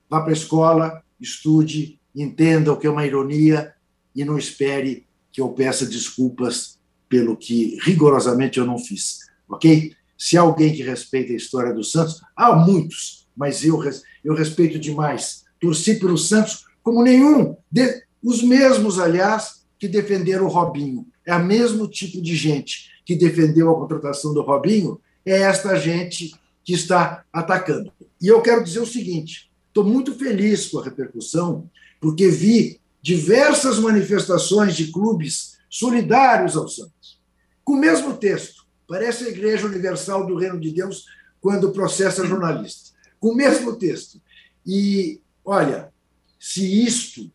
[0.10, 3.74] vá para a escola, estude, entenda o que é uma ironia
[4.16, 9.20] e não espere que eu peça desculpas pelo que rigorosamente eu não fiz.
[9.48, 9.96] Ok?
[10.18, 13.82] Se há alguém que respeita a história do Santos, há muitos, mas eu,
[14.24, 15.44] eu respeito demais.
[15.60, 21.06] Torci pelo Santos como nenhum, de, os mesmos, aliás, que defenderam o Robinho.
[21.26, 26.34] É o mesmo tipo de gente que defendeu a contratação do Robinho, é esta gente
[26.64, 27.92] que está atacando.
[28.22, 33.78] E eu quero dizer o seguinte: estou muito feliz com a repercussão, porque vi diversas
[33.80, 37.20] manifestações de clubes solidários ao Santos,
[37.64, 38.65] com o mesmo texto.
[38.88, 41.06] Parece a Igreja Universal do Reino de Deus
[41.42, 44.22] quando processa jornalistas, com o mesmo texto.
[44.66, 45.92] E, olha,
[46.40, 47.32] se isto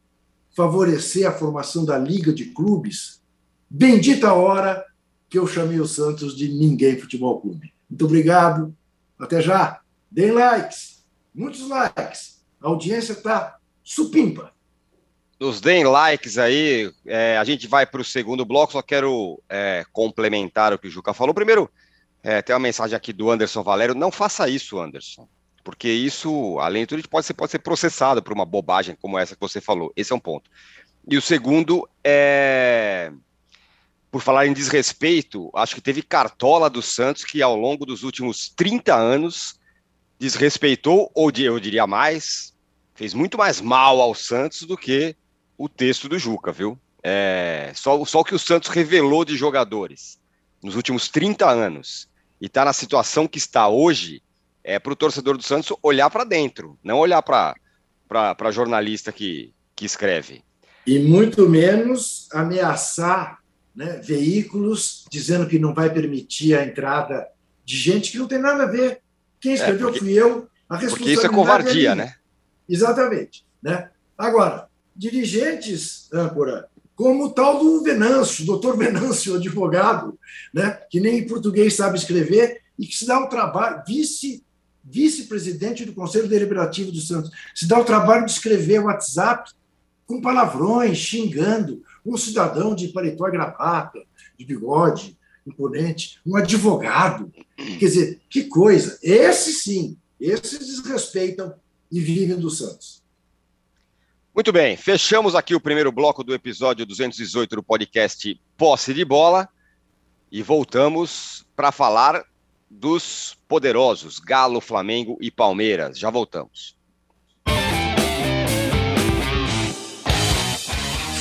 [0.54, 3.22] favorecer a formação da Liga de Clubes,
[3.68, 4.84] bendita hora
[5.28, 7.72] que eu chamei o Santos de Ninguém Futebol Clube.
[7.88, 8.76] Muito obrigado.
[9.18, 9.80] Até já.
[10.10, 11.04] Deem likes.
[11.32, 12.42] Muitos likes.
[12.60, 14.52] A audiência está supimpa.
[15.40, 16.92] Nos deem likes aí.
[17.06, 18.72] É, a gente vai para o segundo bloco.
[18.72, 21.34] Só quero é, complementar o que o Juca falou.
[21.34, 21.70] Primeiro,
[22.22, 23.94] é, tem uma mensagem aqui do Anderson Valério.
[23.94, 25.26] Não faça isso, Anderson.
[25.64, 29.34] Porque isso, além de tudo, pode ser, pode ser processado por uma bobagem como essa
[29.34, 29.90] que você falou.
[29.96, 30.50] Esse é um ponto.
[31.08, 33.10] E o segundo é
[34.10, 38.48] por falar em desrespeito, acho que teve cartola do Santos que ao longo dos últimos
[38.48, 39.54] 30 anos
[40.18, 42.52] desrespeitou, ou eu diria mais,
[42.94, 45.14] fez muito mais mal ao Santos do que
[45.60, 46.78] o texto do Juca, viu?
[47.02, 50.18] É, só, só o que o Santos revelou de jogadores
[50.62, 52.08] nos últimos 30 anos
[52.40, 54.22] e está na situação que está hoje,
[54.64, 59.84] é para o torcedor do Santos olhar para dentro, não olhar para jornalista que, que
[59.84, 60.42] escreve.
[60.86, 63.40] E muito menos ameaçar
[63.76, 67.28] né, veículos dizendo que não vai permitir a entrada
[67.66, 69.02] de gente que não tem nada a ver.
[69.38, 70.48] Quem é, escreveu é porque, fui eu.
[70.70, 72.14] A responsabilidade porque isso é covardia, é né?
[72.66, 73.44] Exatamente.
[73.62, 73.90] Né?
[74.16, 74.69] Agora,
[75.00, 80.18] dirigentes, âncora, como o tal do Venâncio, doutor Venâncio, advogado,
[80.52, 84.44] né, que nem em português sabe escrever e que se dá o trabalho, vice
[84.82, 89.52] vice-presidente do Conselho Deliberativo do Santos, se dá o trabalho de escrever WhatsApp
[90.06, 94.00] com palavrões, xingando, um cidadão de paletó e gravata,
[94.38, 97.30] de bigode, imponente, um advogado.
[97.56, 98.98] Quer dizer, que coisa.
[99.02, 101.54] Esses sim, esses desrespeitam
[101.92, 102.99] e vivem do Santos.
[104.40, 109.46] Muito bem, fechamos aqui o primeiro bloco do episódio 218 do podcast Posse de Bola
[110.32, 112.24] e voltamos para falar
[112.70, 115.98] dos poderosos Galo, Flamengo e Palmeiras.
[115.98, 116.74] Já voltamos.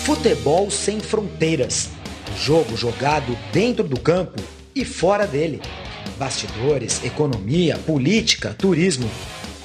[0.05, 1.89] Futebol sem fronteiras.
[2.37, 4.41] Jogo jogado dentro do campo
[4.73, 5.61] e fora dele.
[6.17, 9.09] Bastidores, economia, política, turismo.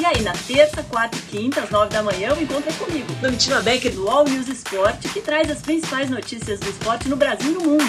[0.00, 3.94] E aí, na terça, quarta e quinta, às nove da manhã, é comigo, Domitila Becker
[3.94, 7.60] do All News Esporte, que traz as principais notícias do esporte no Brasil e no
[7.60, 7.84] mundo.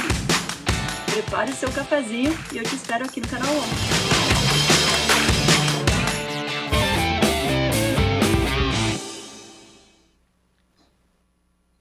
[1.12, 3.65] Prepare o seu cafezinho e eu te espero aqui no canal 11.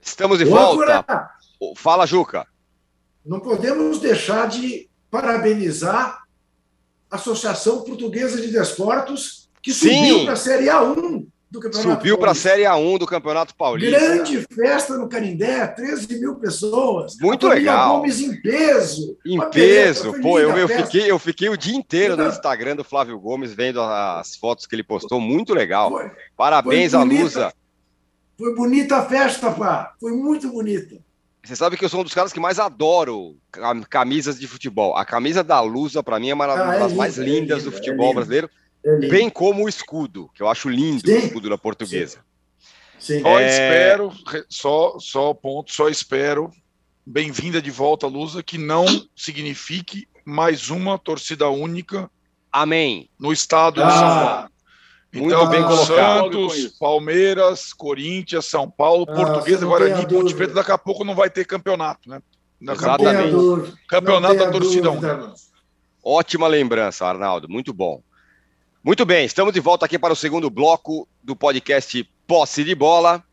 [0.01, 1.29] Estamos de volta.
[1.75, 2.47] Fala, Juca.
[3.23, 6.23] Não podemos deixar de parabenizar
[7.11, 12.31] a Associação Portuguesa de Desportos, que subiu para a Série A1 do Campeonato Subiu para
[12.31, 13.99] a Série A1 do Campeonato Paulista.
[13.99, 17.15] Grande festa no Canindé, 13 mil pessoas.
[17.19, 17.97] Muito legal.
[17.97, 19.17] Gomes em peso.
[19.25, 20.13] Em peso.
[20.21, 23.81] Pô, eu, eu, fiquei, eu fiquei o dia inteiro no Instagram do Flávio Gomes vendo
[23.81, 25.19] as fotos que ele postou.
[25.19, 25.89] Muito legal.
[25.89, 27.51] Foi, Parabéns à Lusa.
[28.37, 29.95] Foi bonita a festa, pá.
[29.99, 30.97] Foi muito bonita.
[31.43, 33.35] Você sabe que eu sou um dos caras que mais adoro
[33.89, 34.95] camisas de futebol.
[34.95, 37.71] A camisa da Lusa, para mim, é uma ah, é das mais lindas é do
[37.71, 38.49] futebol é brasileiro.
[38.85, 41.15] É bem como o escudo, que eu acho lindo Sim.
[41.15, 42.19] o escudo da portuguesa.
[42.99, 43.15] Sim.
[43.17, 43.21] Sim.
[43.21, 43.49] Só é.
[43.49, 44.11] espero,
[44.47, 46.51] só, só ponto, só espero,
[47.05, 52.09] bem-vinda de volta, Lusa, que não signifique mais uma torcida única.
[52.51, 53.09] Amém.
[53.19, 53.87] No estado ah.
[53.87, 54.49] de São Paulo.
[55.13, 56.49] Muito então, bem colocado.
[56.49, 61.15] Santos, Palmeiras, Corinthians, São Paulo, ah, Portuguesa, Guarani e Ponte Preta, daqui a pouco não
[61.15, 62.21] vai ter campeonato, né?
[62.61, 63.73] Exatamente.
[63.87, 64.99] Campeonato da torcida 1.
[66.03, 68.03] Ótima lembrança, Arnaldo, muito bom.
[68.85, 73.23] Muito bem, estamos de volta aqui para o segundo bloco do podcast Posse de Bola.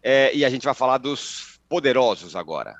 [0.00, 2.76] É, e a gente vai falar dos poderosos agora.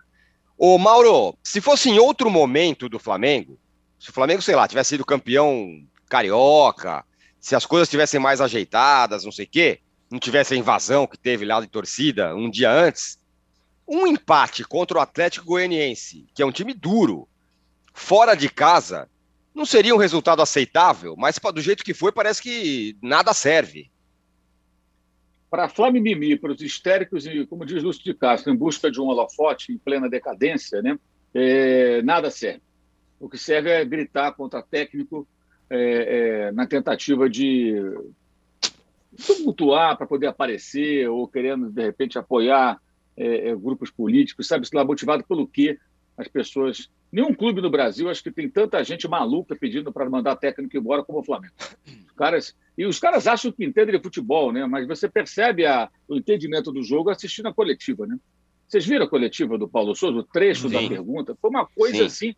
[0.56, 3.58] Ô, Mauro, se fosse em outro momento do Flamengo,
[3.98, 7.04] se o Flamengo, sei lá, tivesse sido campeão carioca,
[7.40, 11.18] se as coisas estivessem mais ajeitadas, não sei o quê, não tivesse a invasão que
[11.18, 13.18] teve lá de torcida um dia antes,
[13.88, 17.26] um empate contra o Atlético Goianiense, que é um time duro,
[17.92, 19.10] fora de casa,
[19.54, 23.90] não seria um resultado aceitável, mas do jeito que foi, parece que nada serve.
[25.50, 29.06] Para Flamimimi, para os histéricos e, como diz Lúcio de Castro, em busca de um
[29.06, 30.98] holofote em plena decadência, né,
[31.34, 32.62] é, nada serve.
[33.20, 35.28] O que serve é gritar contra técnico
[35.70, 37.74] é, é, na tentativa de
[39.26, 42.80] tumultuar para poder aparecer ou querendo, de repente, apoiar
[43.16, 44.66] é, é grupos políticos, sabe?
[44.72, 45.78] Lá motivado pelo quê?
[46.16, 46.90] As pessoas.
[47.12, 51.04] Nenhum clube no Brasil acho que tem tanta gente maluca pedindo para mandar técnico embora
[51.04, 51.52] como o Flamengo.
[51.86, 54.64] Os caras, e os caras acham que entendem de futebol, né?
[54.64, 58.16] Mas você percebe a, o entendimento do jogo assistindo a coletiva, né?
[58.66, 60.74] Vocês viram a coletiva do Paulo Souza, o trecho Sim.
[60.74, 61.36] da pergunta?
[61.38, 62.04] Foi uma coisa Sim.
[62.06, 62.34] assim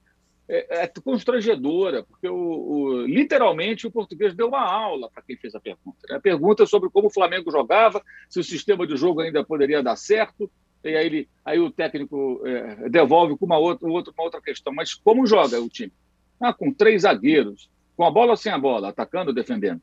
[0.48, 5.54] é, é constrangedora, porque o, o, literalmente o português deu uma aula para quem fez
[5.54, 5.98] a pergunta.
[6.08, 6.16] Né?
[6.16, 9.96] A pergunta sobre como o Flamengo jogava, se o sistema de jogo ainda poderia dar
[9.96, 10.50] certo,
[10.85, 14.73] e aí, ele, aí o técnico é, devolve com uma outra, uma outra questão.
[14.73, 15.92] Mas como joga o time?
[16.40, 19.81] Ah, com três zagueiros, com a bola ou sem a bola, atacando ou defendendo?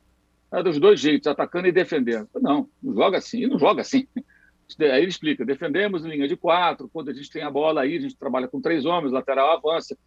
[0.52, 2.28] Ah, dos dois jeitos, atacando e defendendo.
[2.42, 4.08] Não, não joga assim, e não joga assim.
[4.80, 7.98] Aí ele explica: defendemos em linha de quatro, quando a gente tem a bola aí,
[7.98, 9.98] a gente trabalha com três homens, lateral avança,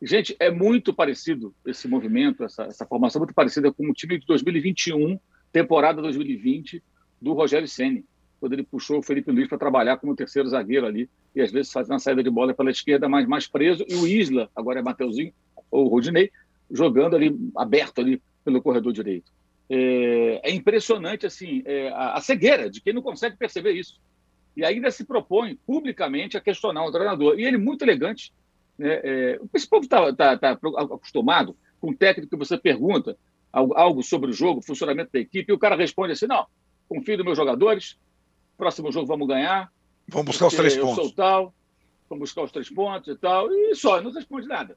[0.00, 4.26] Gente, é muito parecido esse movimento, essa, essa formação, muito parecida com o time de
[4.26, 5.18] 2021,
[5.50, 6.82] temporada 2020,
[7.20, 8.04] do Rogério Senni,
[8.40, 11.72] quando ele puxou o Felipe Luiz para trabalhar como terceiro zagueiro ali, e às vezes
[11.72, 14.82] fazendo a saída de bola pela esquerda, mas mais preso, e o Isla, agora é
[14.82, 15.32] Mateuzinho,
[15.70, 16.30] ou Rodinei,
[16.70, 19.32] jogando ali, aberto ali pelo corredor direito.
[19.68, 24.00] É, é impressionante, assim, é, a, a cegueira de quem não consegue perceber isso.
[24.56, 27.38] E ainda se propõe publicamente a questionar o treinador.
[27.38, 28.32] E ele, muito elegante,
[28.78, 29.00] né?
[29.02, 33.16] É, esse povo está tá, tá acostumado com um técnico que você pergunta
[33.52, 36.46] algo sobre o jogo, funcionamento da equipe, e o cara responde assim: não,
[36.88, 37.96] confio nos meus jogadores,
[38.56, 39.72] próximo jogo vamos ganhar.
[40.08, 40.94] Vamos buscar os três pontos.
[40.94, 41.54] Sou tal,
[42.08, 44.76] vamos buscar os três pontos e tal, e só, não responde nada.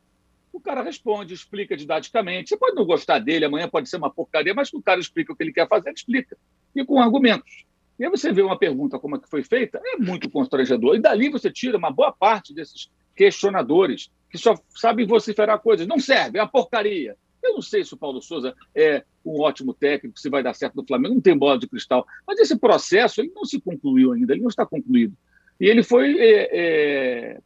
[0.52, 2.50] O cara responde, explica didaticamente.
[2.50, 5.36] Você pode não gostar dele, amanhã pode ser uma porcaria, mas o cara explica o
[5.36, 6.38] que ele quer fazer, ele explica.
[6.76, 7.66] E com argumentos.
[8.00, 10.96] E aí você vê uma pergunta como é que foi feita, é muito constrangedor.
[10.96, 15.86] E dali você tira uma boa parte desses questionadores que só sabem vociferar coisas.
[15.86, 17.16] Não serve, é uma porcaria.
[17.42, 20.76] Eu não sei se o Paulo Souza é um ótimo técnico, se vai dar certo
[20.76, 22.06] no Flamengo, não tem bola de cristal.
[22.28, 25.16] Mas esse processo ele não se concluiu ainda, ele não está concluído.
[25.60, 27.40] E ele foi, é, é,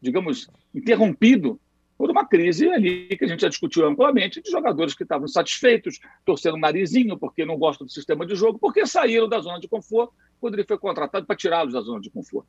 [0.00, 1.60] digamos, interrompido
[1.96, 5.98] por uma crise ali que a gente já discutiu amplamente, de jogadores que estavam satisfeitos,
[6.24, 9.68] torcendo o narizinho porque não gostam do sistema de jogo, porque saíram da zona de
[9.68, 12.48] conforto quando ele foi contratado para tirá-los da zona de conforto.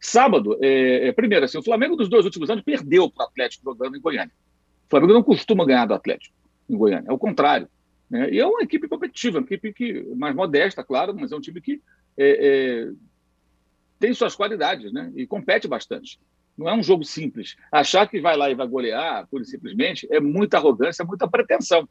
[0.00, 3.64] Sábado, é, é, primeiro, assim, o Flamengo dos dois últimos anos perdeu para o Atlético
[3.64, 4.32] jogando em Goiânia.
[4.90, 6.34] O Flamengo não costuma ganhar do Atlético
[6.68, 7.68] em Goiânia, é o contrário.
[8.10, 8.28] Né?
[8.32, 11.60] E é uma equipe competitiva, uma equipe que, mais modesta, claro, mas é um time
[11.60, 11.80] que
[12.18, 12.92] é, é,
[14.00, 15.12] tem suas qualidades né?
[15.14, 16.18] e compete bastante.
[16.58, 17.56] Não é um jogo simples.
[17.70, 21.88] Achar que vai lá e vai golear, pura e simplesmente, é muita arrogância, muita pretensão.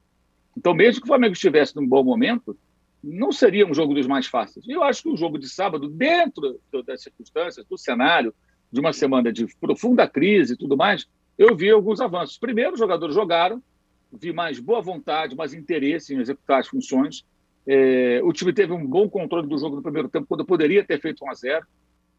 [0.58, 2.58] Então, mesmo que o Flamengo estivesse num bom momento,
[3.02, 4.68] não seria um jogo dos mais fáceis.
[4.68, 8.36] Eu acho que o jogo de sábado, dentro das circunstâncias, do cenário,
[8.70, 11.08] de uma semana de profunda crise e tudo mais,
[11.39, 12.38] eu vi alguns avanços.
[12.38, 13.63] Primeiro, os jogadores jogaram,
[14.12, 17.25] vi mais boa vontade, mais interesse em executar as funções.
[17.65, 20.99] É, o time teve um bom controle do jogo no primeiro tempo, quando poderia ter
[20.99, 21.65] feito 1 a 0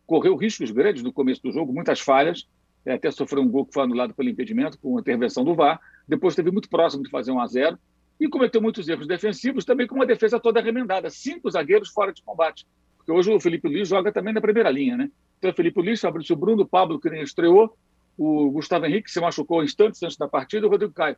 [0.06, 2.48] Correu riscos grandes no começo do jogo, muitas falhas,
[2.85, 5.78] é, até sofreu um gol que foi anulado pelo impedimento, com a intervenção do VAR.
[6.09, 7.78] Depois teve muito próximo de fazer 1 a 0
[8.18, 12.22] e cometeu muitos erros defensivos, também com uma defesa toda remendada, cinco zagueiros fora de
[12.22, 12.66] combate.
[12.96, 15.11] Porque hoje o Felipe Luiz joga também na primeira linha, né?
[15.38, 17.76] Então, Felipe Luiz, Fabrício Bruno, Pablo, que nem estreou,
[18.22, 21.16] o Gustavo Henrique se machucou instantes antes da partida, o Rodrigo Caio.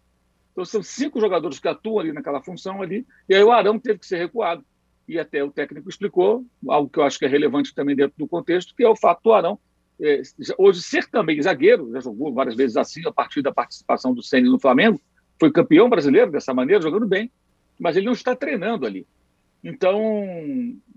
[0.52, 3.98] Então, são cinco jogadores que atuam ali naquela função ali, e aí o Arão teve
[3.98, 4.64] que ser recuado.
[5.08, 8.28] E até o técnico explicou, algo que eu acho que é relevante também dentro do
[8.28, 9.58] contexto, que é o fato do Arão
[10.00, 10.22] é,
[10.58, 14.48] hoje ser também zagueiro, já jogou várias vezes assim a partir da participação do Ceni
[14.48, 15.00] no Flamengo,
[15.38, 17.30] foi campeão brasileiro dessa maneira, jogando bem,
[17.78, 19.06] mas ele não está treinando ali.
[19.62, 20.00] Então,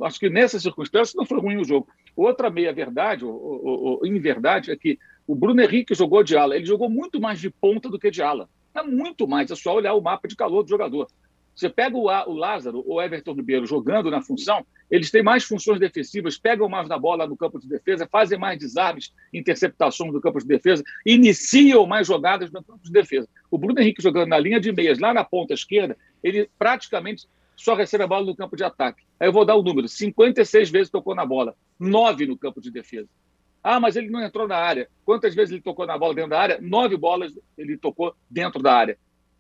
[0.02, 1.88] acho que nessas circunstâncias não foi ruim o jogo.
[2.16, 4.98] Outra meia-verdade, ou, ou, ou inverdade, é que
[5.28, 6.56] o Bruno Henrique jogou de ala.
[6.56, 8.50] Ele jogou muito mais de ponta do que de ala.
[8.74, 11.08] É muito mais, é só olhar o mapa de calor do jogador.
[11.56, 15.80] Você pega o, o Lázaro ou Everton Ribeiro jogando na função, eles têm mais funções
[15.80, 20.40] defensivas, pegam mais na bola no campo de defesa, fazem mais desarmes, interceptações no campo
[20.40, 23.28] de defesa, iniciam mais jogadas no campo de defesa.
[23.50, 27.74] O Bruno Henrique jogando na linha de meias, lá na ponta esquerda, ele praticamente só
[27.74, 29.04] recebe a bola no campo de ataque.
[29.18, 32.70] Aí eu vou dar o número: 56 vezes tocou na bola, 9 no campo de
[32.70, 33.08] defesa.
[33.68, 34.88] Ah, mas ele não entrou na área.
[35.04, 36.60] Quantas vezes ele tocou na bola dentro da área?
[36.62, 38.96] Nove bolas ele tocou dentro da área.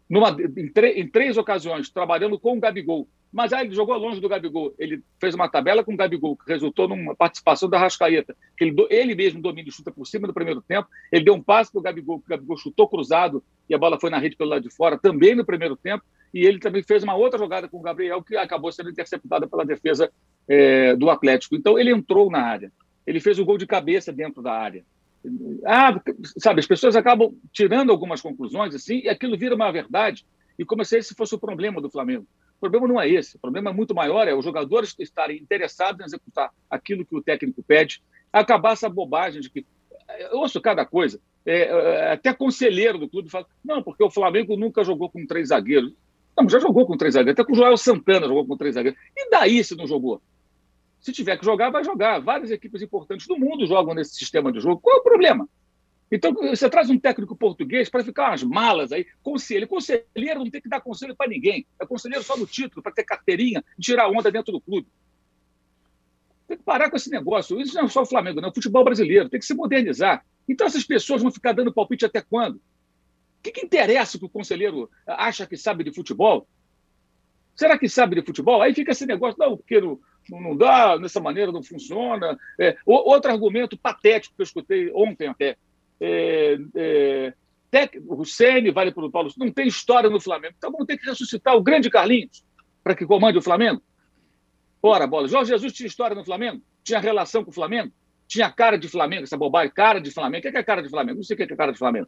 [0.09, 0.71] numa, em,
[1.01, 3.07] em, três ocasiões, trabalhando com o Gabigol.
[3.31, 4.73] Mas aí ele jogou longe do Gabigol.
[4.79, 8.35] Ele fez uma tabela com o Gabigol, que resultou numa participação da Rascaeta.
[8.57, 10.87] Que ele, ele mesmo domina e chuta por cima no primeiro tempo.
[11.11, 13.99] Ele deu um passe para o Gabigol, que o Gabigol chutou cruzado e a bola
[13.99, 16.03] foi na rede pelo lado de fora, também no primeiro tempo.
[16.33, 19.63] E ele também fez uma outra jogada com o Gabriel, que acabou sendo interceptada pela
[19.63, 20.11] defesa
[20.47, 21.55] é, do Atlético.
[21.55, 22.71] Então ele entrou na área.
[23.05, 24.83] Ele fez o gol de cabeça dentro da área.
[25.65, 25.99] Ah,
[26.37, 30.25] sabe, as pessoas acabam tirando algumas conclusões assim, e aquilo vira uma verdade,
[30.57, 32.27] e como se esse fosse o problema do Flamengo.
[32.57, 35.99] O problema não é esse, o problema é muito maior, é os jogadores estarem interessados
[36.01, 38.01] em executar aquilo que o técnico pede,
[38.31, 39.65] acabar essa bobagem de que.
[40.31, 41.19] Eu ouço cada coisa.
[41.45, 45.49] É, é, até conselheiro do clube fala: não, porque o Flamengo nunca jogou com três
[45.49, 45.93] zagueiros.
[46.37, 48.99] Não, já jogou com três zagueiros, até com o Joel Santana jogou com três zagueiros.
[49.15, 50.21] E daí se não jogou?
[51.05, 52.17] Se tiver que jogar, vai jogar.
[52.17, 54.81] Várias equipes importantes do mundo jogam nesse sistema de jogo.
[54.81, 55.47] Qual é o problema?
[56.11, 59.67] Então, você traz um técnico português para ficar umas malas aí, conselho.
[59.67, 61.63] Conselheiro não tem que dar conselho para ninguém.
[61.79, 64.87] É conselheiro só no título, para ter carteirinha e tirar onda dentro do clube.
[66.47, 67.61] Tem que parar com esse negócio.
[67.61, 68.47] Isso não é só o Flamengo, não.
[68.47, 69.29] É o futebol brasileiro.
[69.29, 70.25] Tem que se modernizar.
[70.49, 72.55] Então, essas pessoas vão ficar dando palpite até quando?
[72.55, 72.61] O
[73.43, 76.47] que, que interessa que o conselheiro acha que sabe de futebol?
[77.55, 78.61] Será que sabe de futebol?
[78.61, 79.99] Aí fica esse negócio, não, porque não,
[80.29, 82.37] não dá, dessa maneira não funciona.
[82.59, 85.57] É, outro argumento patético que eu escutei ontem até.
[85.99, 87.33] É, é,
[88.07, 90.55] o Ceni vale para o Paulo, não tem história no Flamengo.
[90.57, 92.43] Então vamos ter que ressuscitar o grande Carlinhos
[92.83, 93.81] para que comande o Flamengo.
[94.81, 95.27] Ora, bola.
[95.27, 96.61] Jorge Jesus tinha história no Flamengo?
[96.83, 97.91] Tinha relação com o Flamengo?
[98.27, 100.47] Tinha cara de Flamengo, essa bobagem, cara de Flamengo.
[100.47, 101.17] O que é cara de Flamengo?
[101.17, 102.07] Não sei o que é cara de Flamengo.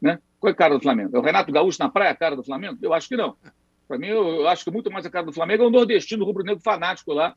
[0.00, 0.18] Né?
[0.40, 1.16] Qual é a cara do Flamengo?
[1.16, 2.78] É o Renato Gaúcho na praia, cara do Flamengo?
[2.82, 3.36] Eu acho que não.
[3.86, 6.62] Para mim, eu, acho que muito mais a cara do Flamengo é um nordestino rubro-negro
[6.62, 7.36] fanático lá,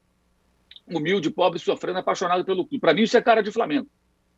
[0.88, 2.80] humilde, pobre, sofrendo, apaixonado pelo clube.
[2.80, 3.88] Para mim, isso é cara de Flamengo.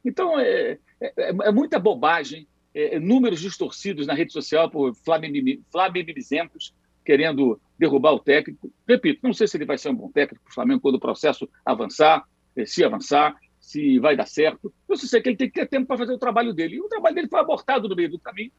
[0.04, 6.74] Então, é, é, é muita bobagem, é, é números distorcidos na rede social por flamenguizempos
[7.04, 8.72] querendo derrubar o técnico.
[8.88, 11.00] Repito, não sei se ele vai ser um bom técnico para o Flamengo quando o
[11.00, 12.24] processo avançar,
[12.56, 14.74] eh, se avançar, se vai dar certo.
[14.88, 16.76] Eu só sei que ele tem que ter tempo para fazer o trabalho dele.
[16.76, 18.52] E o trabalho dele foi abortado no meio do caminho,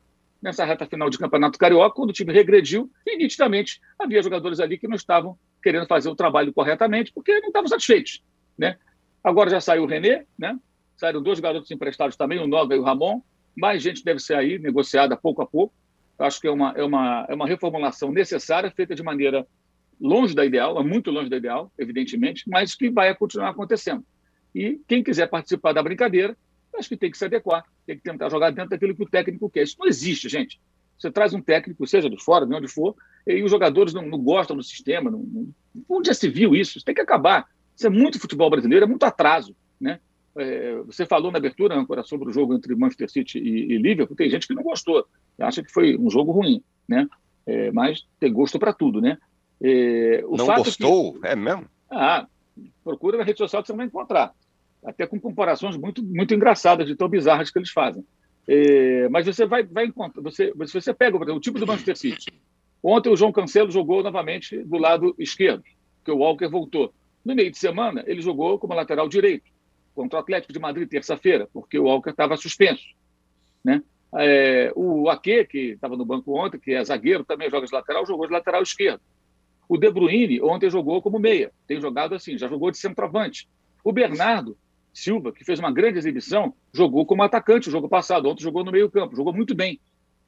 [0.43, 4.77] nessa reta final de campeonato carioca, quando o time regrediu e nitidamente havia jogadores ali
[4.77, 8.23] que não estavam querendo fazer o trabalho corretamente porque não estavam satisfeitos,
[8.59, 8.77] né?
[9.23, 10.59] Agora já saiu o René, né?
[10.97, 13.23] Saíram dois garotos emprestados também, o Nova e o Ramon.
[13.57, 15.73] Mais gente deve ser aí negociada pouco a pouco.
[16.19, 19.47] Acho que é uma, é uma, é uma reformulação necessária, feita de maneira
[20.01, 24.05] longe da ideal, é muito longe da ideal, evidentemente, mas que vai continuar acontecendo.
[24.55, 26.37] E quem quiser participar da brincadeira,
[26.79, 29.51] acho que tem que se adequar, tem que tentar jogar dentro daquilo que o técnico
[29.51, 29.63] quer.
[29.63, 30.61] Isso não existe, gente.
[30.99, 32.95] Você traz um técnico, seja de fora, de onde for,
[33.27, 35.11] e os jogadores não, não gostam do sistema.
[35.11, 35.49] Não, não,
[35.89, 36.79] onde já se viu isso?
[36.79, 37.47] Isso tem que acabar.
[37.77, 39.55] Isso é muito futebol brasileiro, é muito atraso.
[39.81, 39.99] Né?
[40.37, 44.17] É, você falou na abertura, Ancora, sobre o jogo entre Manchester City e, e, Liverpool.
[44.17, 45.07] Tem gente que não gostou,
[45.39, 47.09] acha que foi um jogo ruim, né?
[47.45, 49.19] É, mas tem gosto para tudo, né?
[49.61, 51.15] É, não gostou?
[51.15, 51.27] Que...
[51.27, 51.67] É mesmo?
[51.91, 52.27] Ah,
[52.85, 54.33] procura na rede social que você vai encontrar
[54.85, 58.05] até com comparações muito, muito engraçadas, de tão bizarras que eles fazem.
[58.47, 62.27] É, mas você vai, vai encontrar, você, você pega exemplo, o tipo do Manchester City.
[62.83, 65.63] Ontem o João Cancelo jogou novamente do lado esquerdo,
[66.05, 66.93] que o Walker voltou.
[67.25, 69.49] No meio de semana, ele jogou como lateral direito,
[69.95, 72.85] contra o Atlético de Madrid, terça-feira, porque o Walker estava suspenso.
[73.65, 73.83] Né?
[74.17, 78.05] É, o Ake, que estava no banco ontem, que é zagueiro, também joga de lateral,
[78.05, 79.01] jogou de lateral esquerdo.
[79.69, 83.49] O De Bruyne ontem jogou como meia, tem jogado assim, já jogou de centroavante.
[83.85, 84.57] O Bernardo
[84.93, 88.29] Silva, que fez uma grande exibição, jogou como atacante o jogo passado.
[88.29, 89.81] Ontem jogou no meio-campo, jogou muito bem.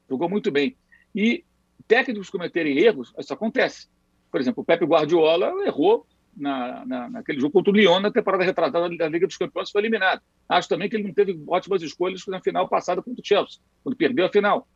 [0.09, 0.75] Jogou muito bem.
[1.13, 1.43] E
[1.87, 3.87] técnicos cometerem erros, isso acontece.
[4.31, 6.05] Por exemplo, o Pepe Guardiola errou
[6.35, 9.81] na, na, naquele jogo contra o Lyon na temporada retratada da Liga dos Campeões, foi
[9.81, 10.21] eliminado.
[10.49, 13.95] Acho também que ele não teve ótimas escolhas na final passada contra o Chelsea, quando
[13.95, 14.67] perdeu a final.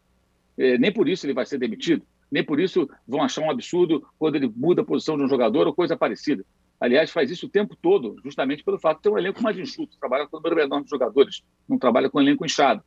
[0.57, 4.05] É, nem por isso ele vai ser demitido, nem por isso vão achar um absurdo
[4.17, 6.45] quando ele muda a posição de um jogador ou coisa parecida.
[6.79, 9.97] Aliás, faz isso o tempo todo, justamente pelo fato de ter um elenco mais enxuto,
[9.99, 12.81] trabalha com o número menor de jogadores, não trabalha com um elenco inchado.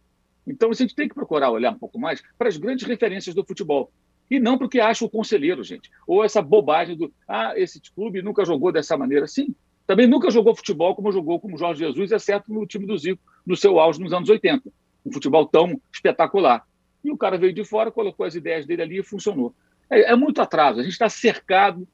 [0.47, 3.45] Então, a gente tem que procurar olhar um pouco mais para as grandes referências do
[3.45, 3.93] futebol.
[4.31, 5.91] E não o que acha o conselheiro, gente.
[6.07, 9.27] Ou essa bobagem do, ah, esse clube nunca jogou dessa maneira.
[9.27, 9.55] Sim,
[9.87, 13.55] também nunca jogou futebol como jogou como Jorge Jesus, exceto no time do Zico, no
[13.55, 14.73] seu auge nos anos 80.
[15.05, 16.67] Um futebol tão espetacular.
[17.05, 19.55] E o cara veio de fora, colocou as ideias dele ali e funcionou.
[19.91, 20.81] É, é muito atraso.
[20.81, 21.87] A gente está cercado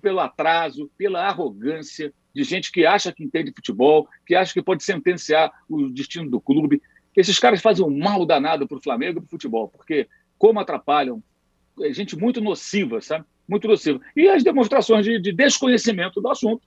[0.00, 4.84] pelo atraso, pela arrogância de gente que acha que entende futebol, que acha que pode
[4.84, 6.80] sentenciar o destino do clube.
[7.16, 10.08] Esses caras fazem um mal danado para o Flamengo e para o futebol, porque
[10.38, 11.22] como atrapalham,
[11.82, 13.24] é gente muito nociva, sabe?
[13.48, 14.00] Muito nociva.
[14.14, 16.66] E as demonstrações de, de desconhecimento do assunto,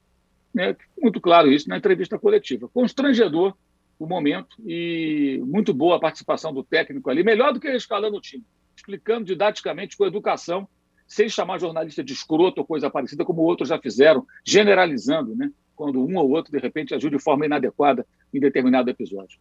[0.53, 0.75] né?
[1.01, 2.69] muito claro isso na entrevista coletiva.
[2.69, 3.55] Constrangedor
[3.97, 8.21] o momento e muito boa a participação do técnico ali, melhor do que escalando o
[8.21, 8.43] time
[8.75, 10.67] explicando didaticamente com educação,
[11.07, 15.51] sem chamar jornalista de escroto ou coisa parecida, como outros já fizeram, generalizando, né?
[15.75, 19.39] quando um ou outro, de repente, agiu de forma inadequada em determinado episódio.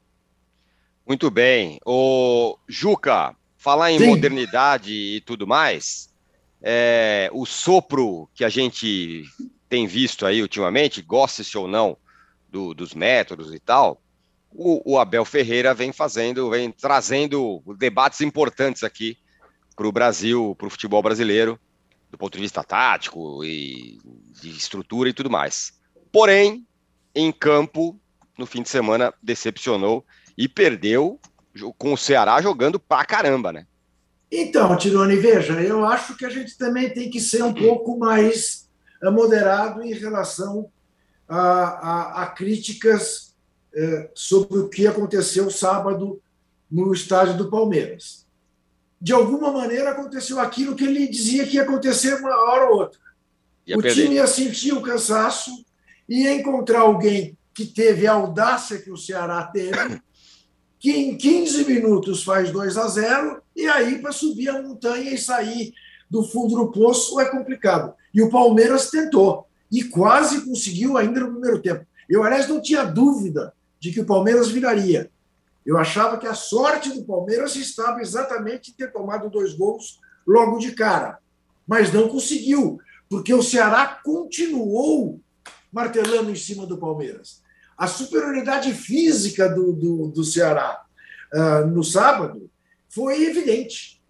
[1.06, 1.78] Muito bem.
[1.84, 4.06] O Juca, falar em Sim.
[4.06, 6.12] modernidade e tudo mais,
[6.62, 9.24] é, o sopro que a gente
[9.68, 11.96] tem visto aí ultimamente, goste-se ou não
[12.48, 14.00] do, dos métodos e tal,
[14.50, 19.16] o, o, Abel Ferreira vem fazendo, vem trazendo debates importantes aqui
[19.74, 21.58] para o Brasil, para o futebol brasileiro,
[22.10, 23.98] do ponto de vista tático e
[24.40, 25.72] de estrutura e tudo mais.
[26.12, 26.66] Porém,
[27.14, 27.98] em campo,
[28.38, 30.04] no fim de semana, decepcionou
[30.36, 31.18] e perdeu
[31.78, 33.66] com o Ceará jogando pra caramba, né?
[34.30, 38.68] Então, Tirone, veja, eu acho que a gente também tem que ser um pouco mais
[39.02, 40.70] eh, moderado em relação
[41.28, 43.34] a, a, a críticas
[43.74, 46.20] eh, sobre o que aconteceu sábado
[46.70, 48.21] no estádio do Palmeiras.
[49.02, 53.00] De alguma maneira aconteceu aquilo que ele dizia que ia acontecer uma hora ou outra.
[53.66, 54.04] Ia o perder.
[54.04, 55.50] time ia sentir o cansaço,
[56.08, 60.00] ia encontrar alguém que teve a audácia que o Ceará teve
[60.78, 65.18] que em 15 minutos faz 2 a 0 e aí para subir a montanha e
[65.18, 65.72] sair
[66.08, 67.94] do fundo do poço é complicado.
[68.14, 71.84] E o Palmeiras tentou e quase conseguiu ainda no primeiro tempo.
[72.08, 75.10] Eu, aliás, não tinha dúvida de que o Palmeiras viraria.
[75.64, 80.58] Eu achava que a sorte do Palmeiras estava exatamente em ter tomado dois gols logo
[80.58, 81.18] de cara,
[81.66, 85.20] mas não conseguiu, porque o Ceará continuou
[85.72, 87.42] martelando em cima do Palmeiras.
[87.76, 90.84] A superioridade física do, do, do Ceará
[91.32, 92.50] uh, no sábado
[92.88, 94.02] foi evidente.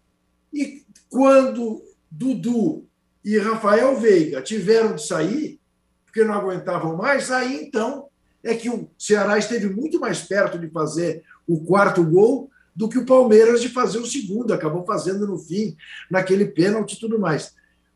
[0.53, 2.87] E quando Dudu
[3.25, 5.61] e Rafael Veiga tiveram de sair,
[6.05, 8.09] porque não aguentavam mais, aí então
[8.43, 12.99] é que o Ceará esteve muito mais perto de fazer o quarto gol do que
[12.99, 15.77] o Palmeiras de fazer o segundo, acabou fazendo no fim,
[16.11, 17.49] naquele pênalti e tudo mais.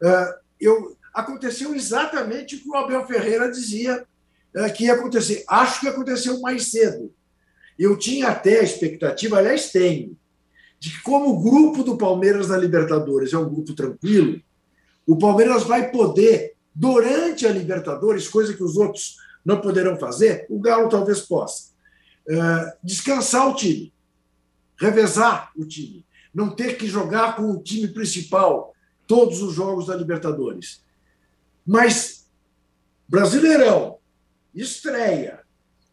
[0.02, 4.06] Uh, eu, aconteceu exatamente o que o Abel Ferreira dizia
[4.54, 5.44] é, que ia acontecer.
[5.46, 7.12] Acho que aconteceu mais cedo.
[7.78, 10.16] Eu tinha até a expectativa, aliás, tenho,
[10.78, 14.40] de que, como o grupo do Palmeiras na Libertadores é um grupo tranquilo,
[15.06, 20.58] o Palmeiras vai poder, durante a Libertadores, coisa que os outros não poderão fazer, o
[20.58, 21.72] Galo talvez possa,
[22.82, 23.92] descansar o time,
[24.76, 26.04] revezar o time,
[26.34, 28.74] não ter que jogar com o time principal
[29.06, 30.84] todos os jogos da Libertadores.
[31.64, 32.16] Mas
[33.08, 33.98] Brasileirão,
[34.52, 35.40] estreia,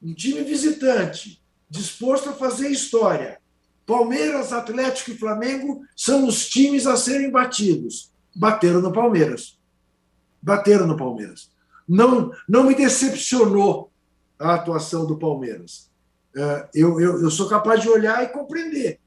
[0.01, 3.39] um time visitante, disposto a fazer história.
[3.85, 8.11] Palmeiras, Atlético e Flamengo são os times a serem batidos.
[8.35, 9.59] Bateram no Palmeiras.
[10.41, 11.51] Bateram no Palmeiras.
[11.87, 13.91] Não, não me decepcionou
[14.39, 15.91] a atuação do Palmeiras.
[16.35, 18.99] É, eu, eu, eu sou capaz de olhar e compreender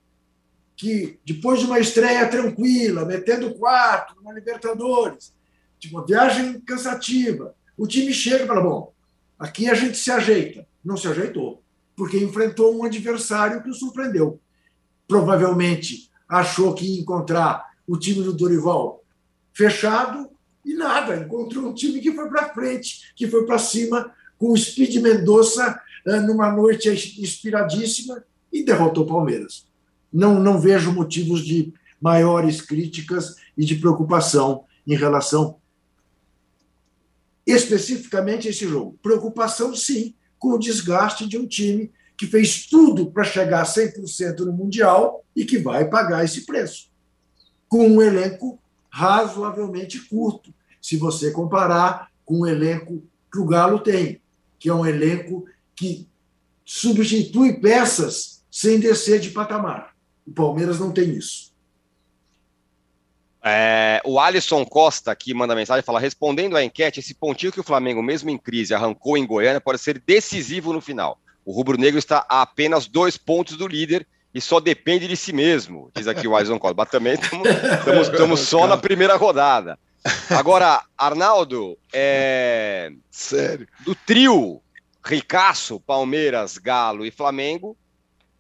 [0.77, 5.35] que depois de uma estreia tranquila, metendo quatro na Libertadores,
[5.79, 8.95] de uma viagem cansativa, o time chega e fala: bom,
[9.39, 10.67] Aqui a gente se ajeita.
[10.85, 11.63] Não se ajeitou,
[11.97, 14.41] porque enfrentou um adversário que o surpreendeu.
[15.07, 19.03] Provavelmente achou que ia encontrar o time do Dorival
[19.53, 20.31] fechado
[20.65, 21.17] e nada.
[21.17, 25.81] Encontrou um time que foi para frente, que foi para cima, com o Speed Mendonça
[26.07, 29.67] numa noite inspiradíssima e derrotou o Palmeiras.
[30.13, 35.59] Não, não vejo motivos de maiores críticas e de preocupação em relação
[37.47, 38.99] especificamente esse jogo.
[39.03, 44.41] Preocupação, sim, com o desgaste de um time que fez tudo para chegar a 100%
[44.41, 46.91] no Mundial e que vai pagar esse preço.
[47.69, 48.59] Com um elenco
[48.91, 54.21] razoavelmente curto, se você comparar com o elenco que o Galo tem,
[54.59, 55.45] que é um elenco
[55.77, 56.09] que
[56.65, 59.95] substitui peças sem descer de patamar.
[60.27, 61.55] O Palmeiras não tem isso.
[63.49, 67.65] É, o Alisson Costa aqui manda mensagem fala: respondendo à enquete, esse pontinho que o
[67.65, 71.21] Flamengo, mesmo em crise, arrancou em Goiânia pode ser decisivo no final.
[71.45, 74.05] O rubro-negro está a apenas dois pontos do líder
[74.35, 76.75] e só depende de si mesmo, diz aqui o Alisson Costa.
[76.77, 77.15] Mas também
[78.03, 79.79] estamos só na primeira rodada.
[80.31, 82.91] Agora, Arnaldo, é...
[83.11, 84.61] sério, do trio
[85.07, 87.77] Ricaço, Palmeiras, Galo e Flamengo,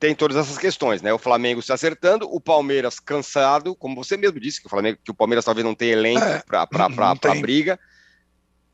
[0.01, 1.13] tem todas essas questões, né?
[1.13, 5.11] O Flamengo se acertando, o Palmeiras cansado, como você mesmo disse, que o, Flamengo, que
[5.11, 6.67] o Palmeiras talvez não tenha elenco é, para
[7.13, 7.79] a briga,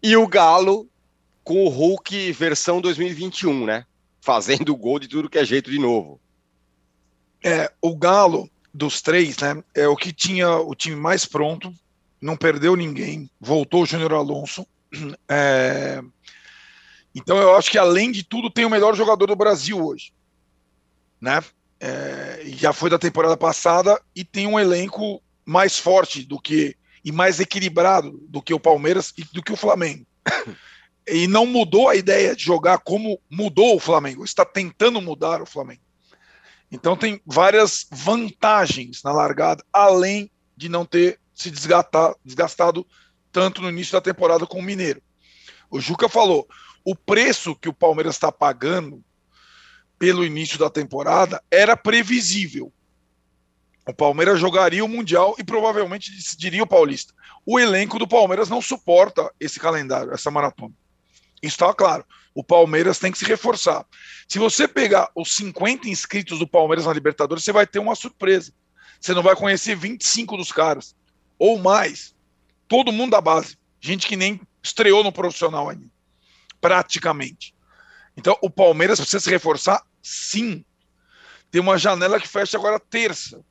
[0.03, 0.89] e o Galo
[1.45, 3.85] com o Hulk versão 2021, né?
[4.21, 6.19] Fazendo o gol de tudo que é jeito de novo.
[7.45, 9.63] É, o Galo dos três, né?
[9.75, 11.73] É o que tinha o time mais pronto,
[12.21, 14.67] não perdeu ninguém, voltou o Júnior Alonso.
[15.29, 16.03] É...
[17.15, 20.13] Então eu acho que além de tudo tem o melhor jogador do Brasil hoje
[21.23, 21.41] né?
[21.83, 27.13] é, já foi da temporada passada e tem um elenco mais forte do que e
[27.13, 30.05] mais equilibrado do que o Palmeiras e do que o Flamengo.
[31.05, 35.47] E não mudou a ideia de jogar como mudou o Flamengo, está tentando mudar o
[35.47, 35.83] Flamengo.
[36.71, 42.87] Então tem várias vantagens na largada, além de não ter se desgastado
[43.33, 45.03] tanto no início da temporada com o Mineiro.
[45.69, 46.47] O Juca falou:
[46.85, 49.03] o preço que o Palmeiras está pagando
[49.99, 52.73] pelo início da temporada era previsível.
[53.87, 57.13] O Palmeiras jogaria o Mundial e provavelmente decidiria o Paulista.
[57.45, 60.75] O elenco do Palmeiras não suporta esse calendário, essa maratona.
[61.43, 62.05] Isso está claro.
[62.35, 63.85] O Palmeiras tem que se reforçar.
[64.29, 68.53] Se você pegar os 50 inscritos do Palmeiras na Libertadores, você vai ter uma surpresa.
[69.01, 70.95] Você não vai conhecer 25 dos caras,
[71.37, 72.15] ou mais.
[72.69, 73.59] Todo mundo da base.
[73.81, 75.92] Gente que nem estreou no profissional ainda.
[76.63, 77.55] Praticamente.
[78.17, 80.65] Então, o Palmeiras precisa se reforçar Sim.
[81.51, 83.43] Tem uma janela que fecha agora terça.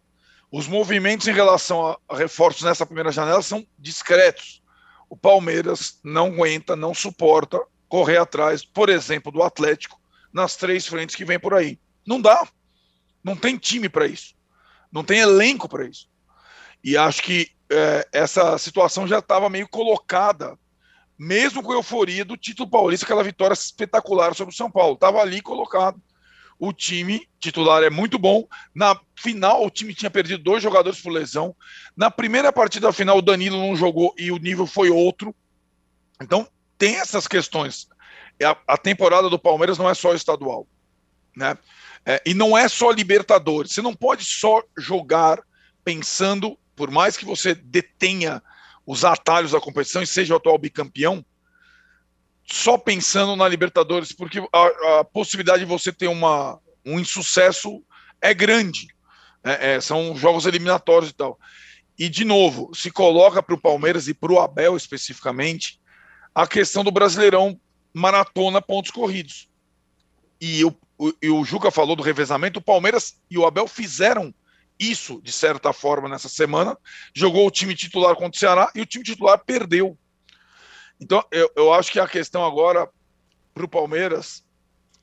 [0.51, 4.62] Os movimentos em relação a reforços nessa primeira janela são discretos.
[5.09, 9.99] O Palmeiras não aguenta, não suporta correr atrás, por exemplo, do Atlético
[10.34, 11.80] nas três frentes que vem por aí.
[12.05, 12.45] Não dá.
[13.24, 14.34] Não tem time para isso.
[14.91, 16.09] Não tem elenco para isso.
[16.84, 20.57] E acho que é, essa situação já estava meio colocada,
[21.22, 24.95] mesmo com a euforia do título paulista, aquela vitória espetacular sobre o São Paulo.
[24.95, 26.01] Estava ali colocado
[26.61, 28.47] o time titular é muito bom.
[28.74, 31.55] Na final, o time tinha perdido dois jogadores por lesão.
[31.97, 35.34] Na primeira partida da final, o Danilo não jogou e o nível foi outro.
[36.22, 36.47] Então,
[36.78, 37.88] tem essas questões.
[38.39, 40.67] É a, temporada do Palmeiras não é só estadual.
[41.36, 41.57] Né?
[42.05, 43.72] É, e não é só Libertadores.
[43.74, 45.39] Você não pode só jogar
[45.84, 48.39] pensando, por mais que você detenha
[48.86, 51.26] os atalhos da competição e seja o atual bicampeão,
[52.44, 57.84] só pensando na Libertadores, porque a, a possibilidade de você ter uma, um insucesso
[58.20, 58.88] é grande.
[59.44, 61.40] É, é, são jogos eliminatórios e tal.
[61.98, 65.80] E, de novo, se coloca para o Palmeiras e para o Abel especificamente
[66.34, 67.60] a questão do Brasileirão
[67.94, 69.50] maratona pontos corridos.
[70.40, 74.34] E o, o, e o Juca falou do revezamento, o Palmeiras e o Abel fizeram
[74.82, 76.78] isso, de certa forma, nessa semana.
[77.14, 79.98] Jogou o time titular contra o Ceará e o time titular perdeu.
[81.00, 82.90] Então, eu, eu acho que a questão agora
[83.54, 84.44] para o Palmeiras,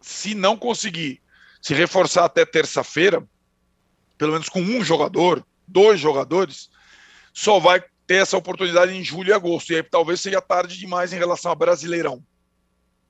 [0.01, 1.23] se não conseguir
[1.61, 3.27] se reforçar até terça-feira,
[4.17, 6.71] pelo menos com um jogador, dois jogadores,
[7.33, 9.73] só vai ter essa oportunidade em julho e agosto.
[9.73, 12.25] E aí talvez seja tarde demais em relação a Brasileirão.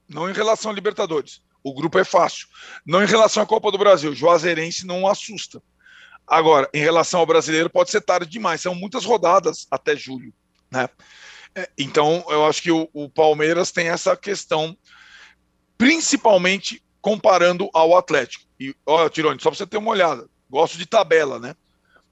[0.08, 1.40] Não em relação a Libertadores.
[1.62, 2.48] O grupo é fácil.
[2.84, 4.14] Não em relação à Copa do Brasil.
[4.14, 5.62] Juazeirense não assusta.
[6.28, 8.60] Agora, em relação ao brasileiro, pode ser tarde demais.
[8.60, 10.32] São muitas rodadas até julho.
[10.70, 10.88] Né?
[11.54, 14.76] É, então, eu acho que o, o Palmeiras tem essa questão,
[15.76, 18.44] principalmente comparando ao Atlético.
[18.60, 21.54] E, olha, Tirone, só para você ter uma olhada, gosto de tabela, né?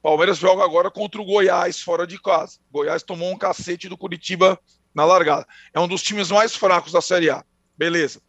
[0.03, 2.59] Palmeiras joga agora contra o Goiás fora de casa.
[2.71, 4.59] Goiás tomou um cacete do Curitiba
[4.95, 5.45] na largada.
[5.75, 7.45] É um dos times mais fracos da Série A.
[7.77, 8.23] Beleza.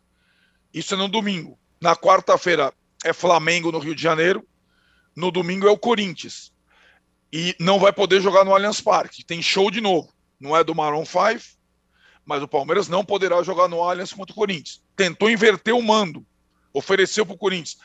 [0.73, 1.57] Isso é no domingo.
[1.79, 2.73] Na quarta-feira
[3.05, 4.43] é Flamengo no Rio de Janeiro.
[5.17, 6.53] No domingo é o Corinthians.
[7.33, 9.25] E não vai poder jogar no Allianz Parque.
[9.25, 11.57] Tem show de novo não é do Maroon 5,
[12.25, 14.81] mas o Palmeiras não poderá jogar no Allianz contra o Corinthians.
[14.95, 16.25] Tentou inverter o mando,
[16.73, 17.77] ofereceu para o Corinthians.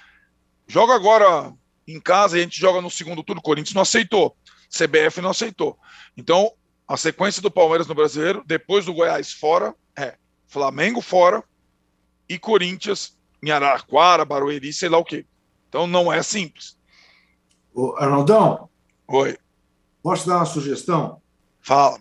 [0.67, 1.53] Joga agora
[1.87, 3.41] em casa e a gente joga no segundo turno.
[3.41, 4.37] O Corinthians não aceitou,
[4.69, 5.79] CBF não aceitou.
[6.17, 6.53] Então,
[6.87, 10.17] a sequência do Palmeiras no Brasileiro, depois do Goiás fora, é
[10.47, 11.43] Flamengo fora
[12.29, 15.25] e Corinthians em Araraquara, Barueri, sei lá o quê.
[15.69, 16.77] Então não é simples.
[17.75, 18.69] Ô, Arnaldão?
[19.09, 19.37] Oi.
[20.03, 21.21] Posso dar uma sugestão?
[21.61, 21.99] Fala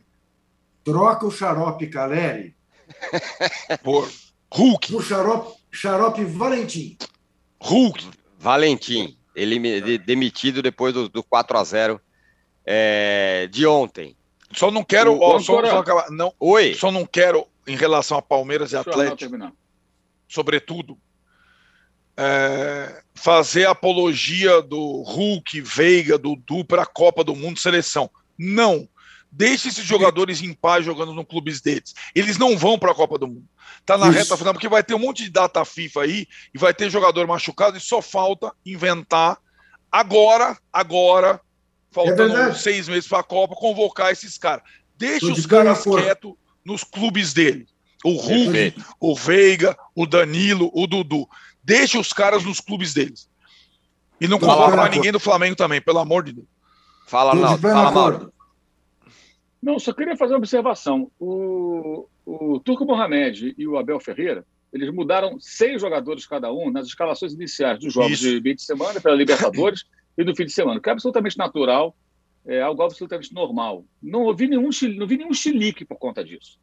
[0.84, 2.56] troca o xarope Caleri
[3.84, 4.10] por
[4.54, 4.96] Hulk.
[4.96, 6.98] O xarope, xarope Valentim.
[7.62, 8.10] Hulk.
[8.38, 9.18] Valentim.
[9.34, 12.02] Ele demitido depois do, do 4 a 0
[12.66, 14.16] é, de ontem.
[14.52, 15.14] Só não quero.
[15.14, 16.74] O, ó, só, só, não, Oi.
[16.74, 19.38] Só não quero, em relação a Palmeiras e Atlético,
[20.28, 20.98] sobretudo,
[22.18, 28.10] é, fazer apologia do Hulk, Veiga, do Du para a Copa do Mundo Seleção.
[28.38, 28.88] Não.
[29.32, 31.94] Deixe esses jogadores em paz jogando no clubes deles.
[32.14, 33.46] Eles não vão para a Copa do Mundo.
[33.86, 34.18] Tá na Isso.
[34.18, 37.26] reta final, porque vai ter um monte de data FIFA aí e vai ter jogador
[37.26, 39.38] machucado e só falta inventar
[39.92, 41.40] agora, agora,
[41.92, 44.64] faltando é seis meses para a Copa, convocar esses caras.
[44.98, 46.34] Deixe os caras quietos
[46.64, 47.66] nos clubes dele.
[48.04, 51.28] O Hulk, o Veiga, o Danilo, o Dudu.
[51.64, 53.30] Deixe os caras nos clubes deles.
[54.20, 56.48] E não convoca mais ninguém do Flamengo também, pelo amor de Deus.
[57.08, 57.62] Fala, Naldo.
[57.62, 58.34] Fala, Mauro.
[59.62, 61.12] Não, só queria fazer uma observação.
[61.20, 66.88] O, o Turco Mohamed e o Abel Ferreira eles mudaram seis jogadores cada um nas
[66.88, 68.36] escalações iniciais dos jogos Isso.
[68.36, 69.84] de meio de semana pela Libertadores
[70.18, 71.96] e do fim de semana, que é absolutamente natural,
[72.46, 73.86] é algo absolutamente normal.
[74.02, 76.58] Não ouvi nenhum, não vi nenhum chilique por conta disso.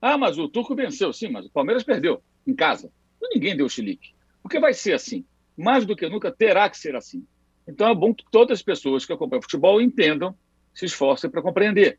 [0.00, 2.90] Ah, mas o Turco venceu, sim, mas o Palmeiras perdeu em casa.
[3.34, 4.14] Ninguém deu chilique.
[4.42, 5.24] Porque vai ser assim.
[5.56, 7.24] Mais do que nunca terá que ser assim.
[7.66, 10.34] Então é bom que todas as pessoas que acompanham futebol entendam,
[10.74, 11.98] se esforcem para compreender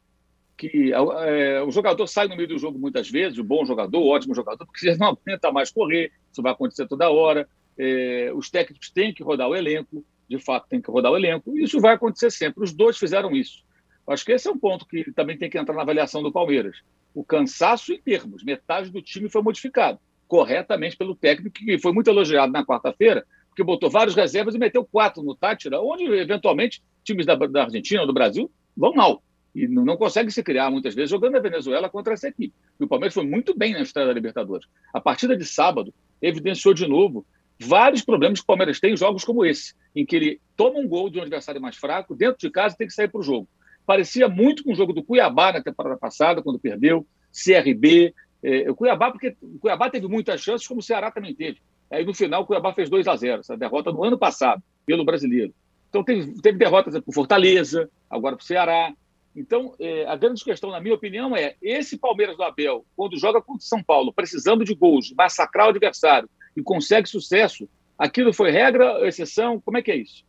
[0.61, 4.09] que é, o jogador sai no meio do jogo muitas vezes, o bom jogador, o
[4.09, 7.49] ótimo jogador, porque você não aguenta mais correr, isso vai acontecer toda hora.
[7.75, 11.57] É, os técnicos têm que rodar o elenco, de fato tem que rodar o elenco,
[11.57, 12.63] e isso vai acontecer sempre.
[12.63, 13.63] Os dois fizeram isso.
[14.05, 16.77] Acho que esse é um ponto que também tem que entrar na avaliação do Palmeiras.
[17.11, 19.99] O cansaço em termos, metade do time foi modificado
[20.31, 24.85] corretamente pelo técnico, que foi muito elogiado na quarta-feira, porque botou vários reservas e meteu
[24.85, 29.21] quatro no Tátira, onde eventualmente times da, da Argentina ou do Brasil vão mal
[29.53, 32.53] e não consegue se criar muitas vezes jogando a Venezuela contra essa equipe.
[32.79, 34.65] E o Palmeiras foi muito bem na história da Libertadores.
[34.93, 37.25] A partida de sábado evidenciou de novo
[37.59, 40.87] vários problemas que o Palmeiras tem em jogos como esse, em que ele toma um
[40.87, 43.49] gol de um adversário mais fraco, dentro de casa tem que sair para o jogo.
[43.85, 48.13] Parecia muito com o jogo do Cuiabá na temporada passada, quando perdeu, CRB.
[48.43, 51.59] Eh, o Cuiabá, porque o Cuiabá teve muitas chances, como o Ceará também teve.
[51.91, 55.05] Aí no final o Cuiabá fez 2 a 0 essa derrota no ano passado, pelo
[55.05, 55.53] brasileiro.
[55.89, 58.93] Então teve, teve derrotas para Fortaleza, agora para o Ceará.
[59.35, 63.41] Então, é, a grande questão, na minha opinião, é esse Palmeiras do Abel, quando joga
[63.41, 67.67] contra o São Paulo, precisando de gols, massacrar o adversário e consegue sucesso,
[67.97, 69.59] aquilo foi regra, exceção?
[69.61, 70.25] Como é que é isso?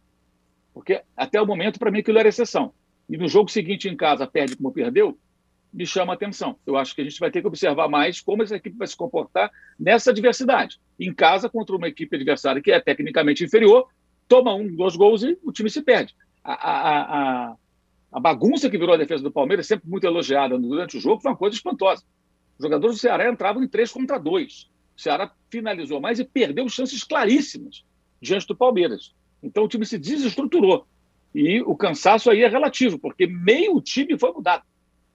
[0.73, 2.73] Porque até o momento, para mim, aquilo era exceção.
[3.09, 5.19] E no jogo seguinte em casa, perde como perdeu,
[5.73, 6.57] me chama a atenção.
[6.67, 8.97] Eu acho que a gente vai ter que observar mais como essa equipe vai se
[8.97, 10.79] comportar nessa adversidade.
[11.01, 13.89] Em casa, contra uma equipe adversária que é tecnicamente inferior,
[14.29, 16.15] toma um, dois gols e o time se perde.
[16.45, 17.01] A, a,
[17.51, 17.57] a,
[18.13, 21.31] a bagunça que virou a defesa do Palmeiras, sempre muito elogiada durante o jogo, foi
[21.31, 22.05] uma coisa espantosa.
[22.59, 24.71] Os jogadores do Ceará entravam em três contra dois.
[24.97, 27.85] O Ceará finalizou mais e perdeu chances claríssimas
[28.21, 29.15] diante do Palmeiras.
[29.43, 30.87] Então o time se desestruturou.
[31.35, 34.65] E o cansaço aí é relativo, porque meio time foi mudado.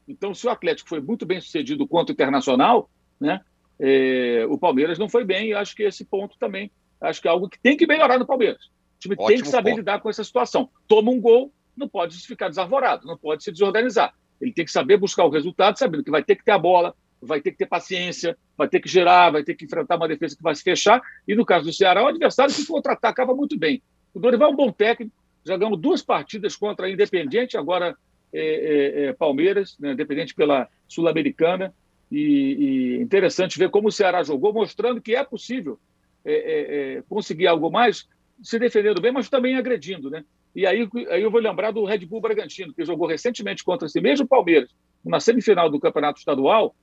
[0.08, 2.90] Então, se o Atlético foi muito bem sucedido contra o Internacional,
[3.20, 3.42] né,
[3.80, 5.50] é, o Palmeiras não foi bem.
[5.50, 8.26] E acho que esse ponto também acho que é algo que tem que melhorar no
[8.26, 8.66] Palmeiras.
[8.66, 9.80] O time Ótimo tem que saber ponto.
[9.80, 10.70] lidar com essa situação.
[10.88, 14.14] Toma um gol, não pode ficar desarvorado, não pode se desorganizar.
[14.42, 16.96] Ele tem que saber buscar o resultado, sabendo que vai ter que ter a bola,
[17.22, 20.36] vai ter que ter paciência, vai ter que gerar, vai ter que enfrentar uma defesa
[20.36, 21.02] que vai se fechar.
[21.28, 23.82] E no caso do Ceará, o adversário que contra-atacava muito bem.
[24.14, 27.96] O Dorival é um bom técnico, já ganhou duas partidas contra a Independente, agora
[28.34, 31.74] é, é, é Palmeiras, né, Independente pela Sul-Americana.
[32.12, 35.78] E, e, interessante ver como o Ceará jogou, mostrando que é possível
[36.24, 38.08] é, é, conseguir algo mais,
[38.42, 40.10] se defendendo bem, mas também agredindo.
[40.10, 40.24] Né?
[40.56, 44.00] E aí, aí eu vou lembrar do Red Bull Bragantino, que jogou recentemente contra esse
[44.02, 44.70] mesmo Palmeiras,
[45.04, 46.76] na semifinal do Campeonato Estadual.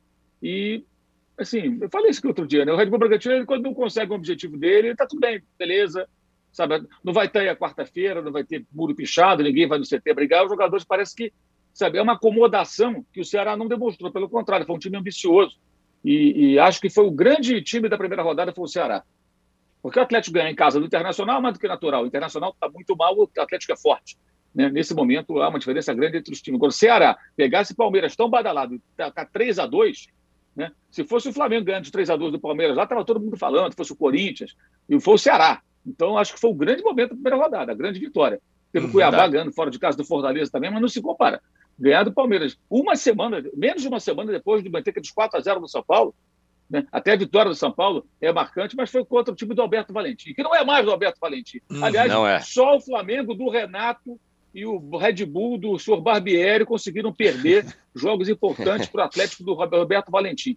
[0.43, 0.85] E,
[1.39, 2.73] assim, eu falei isso aqui outro dia, né?
[2.73, 6.09] O Red Bull Bragantino, ele, quando não consegue o objetivo dele, está tudo bem, beleza.
[6.55, 6.87] Sabe?
[7.03, 10.45] Não vai ter a quarta-feira, não vai ter muro pichado, ninguém vai no CT brigar.
[10.45, 11.33] Os jogadores parece que,
[11.73, 14.13] sabe, é uma acomodação que o Ceará não demonstrou.
[14.13, 15.59] Pelo contrário, foi um time ambicioso.
[16.05, 19.03] E, e acho que foi o grande time da primeira rodada, foi o Ceará.
[19.83, 22.05] Porque o Atlético ganha em casa do Internacional, mais do que natural.
[22.05, 24.17] O Internacional está muito mal, o Atlético é forte.
[24.55, 24.71] Né?
[24.71, 26.59] Nesse momento, há uma diferença grande entre os times.
[26.59, 30.07] Agora, o Ceará pegasse Palmeiras tão badalado, tá, tá 3 a 2
[30.55, 30.71] né?
[30.91, 33.37] se fosse o Flamengo ganhando de 3 a 2 do Palmeiras, lá estava todo mundo
[33.37, 34.55] falando, se fosse o Corinthians,
[34.89, 35.61] e foi o Ceará.
[35.87, 38.41] Então, acho que foi o grande momento da primeira rodada, a grande vitória.
[38.73, 41.41] Teve o Cuiabá ganhando fora de casa do Fortaleza também, mas não se compara.
[41.79, 45.41] Ganhar do Palmeiras uma semana, menos de uma semana depois de manter aqueles 4 a
[45.41, 46.15] 0 no São Paulo,
[46.69, 46.87] né?
[46.91, 49.93] Até a vitória do São Paulo é marcante, mas foi contra o time do Alberto
[49.93, 51.61] Valentim, que não é mais do Alberto Valentim.
[51.71, 52.41] Hum, Aliás, é.
[52.41, 54.19] só o Flamengo do Renato
[54.55, 59.55] e o Red Bull do senhor Barbieri conseguiram perder jogos importantes para o Atlético do
[59.55, 60.57] Roberto Valentim.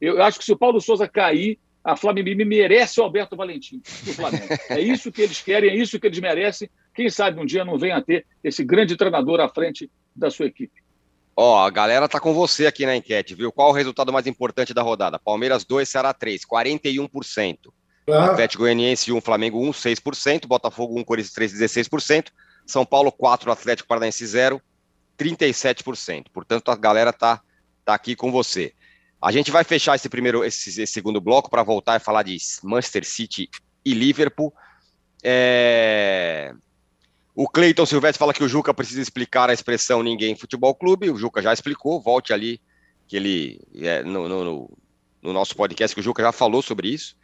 [0.00, 1.58] Eu acho que se o Paulo Souza cair,
[1.88, 4.46] a Flamengo merece o Alberto Valentim do Flamengo.
[4.68, 6.68] É isso que eles querem, é isso que eles merecem.
[6.94, 10.44] Quem sabe um dia não venha a ter esse grande treinador à frente da sua
[10.44, 10.82] equipe.
[11.34, 13.50] Ó, a galera tá com você aqui na enquete, viu?
[13.50, 15.18] Qual o resultado mais importante da rodada?
[15.18, 17.56] Palmeiras 2, Ceará 3, 41%.
[18.10, 18.32] Ah.
[18.32, 20.46] Atlético Goianiense 1, Flamengo 1, 6%.
[20.46, 22.26] Botafogo 1, Corinthians 3, 16%.
[22.66, 24.60] São Paulo 4, Atlético Paranaense 0,
[25.18, 26.26] 37%.
[26.34, 27.40] Portanto, a galera tá,
[27.82, 28.74] tá aqui com você.
[29.20, 32.36] A gente vai fechar esse primeiro, esse, esse segundo bloco para voltar e falar de
[32.62, 33.50] Manchester City
[33.84, 34.54] e Liverpool.
[35.22, 36.54] É...
[37.34, 41.10] O Cleiton Silvestre fala que o Juca precisa explicar a expressão ninguém futebol clube.
[41.10, 42.60] O Juca já explicou, volte ali,
[43.06, 44.78] que ele é, no, no,
[45.22, 47.16] no, nosso podcast, que o Juca já falou sobre isso.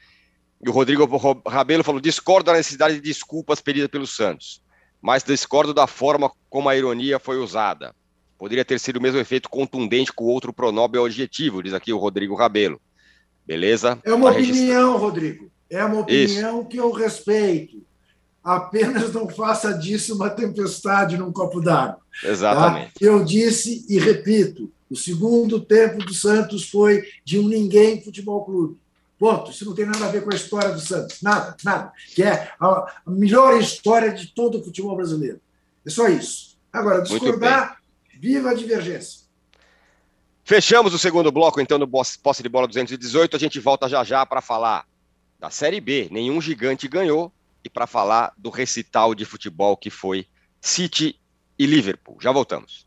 [0.64, 1.04] E o Rodrigo
[1.46, 4.62] Rabelo falou: discordo da necessidade de desculpas pedidas pelo Santos,
[5.00, 7.94] mas discordo da forma como a ironia foi usada.
[8.38, 12.34] Poderia ter sido o mesmo efeito contundente com outro pronome objetivo, diz aqui o Rodrigo
[12.34, 12.80] Rabelo.
[13.46, 13.98] beleza?
[14.04, 15.50] É uma tá opinião, Rodrigo.
[15.70, 16.68] É uma opinião Isso.
[16.68, 17.82] que eu respeito.
[18.42, 22.00] Apenas não faça disso uma tempestade num copo d'água.
[22.22, 22.28] Tá?
[22.28, 22.92] Exatamente.
[22.92, 22.92] Tá?
[23.00, 28.76] Eu disse e repito: o segundo tempo do Santos foi de um ninguém futebol clube.
[29.18, 29.50] Ponto.
[29.50, 31.22] Isso não tem nada a ver com a história do Santos.
[31.22, 31.92] Nada, nada.
[32.14, 35.40] Que é a melhor história de todo o futebol brasileiro.
[35.86, 36.58] É só isso.
[36.72, 37.78] Agora, discordar,
[38.24, 39.24] viva a divergência.
[40.44, 43.36] Fechamos o segundo bloco, então, no posse de bola 218.
[43.36, 44.86] A gente volta já já para falar
[45.38, 46.08] da Série B.
[46.10, 47.30] Nenhum gigante ganhou.
[47.62, 50.26] E para falar do recital de futebol que foi
[50.60, 51.18] City
[51.58, 52.18] e Liverpool.
[52.20, 52.86] Já voltamos.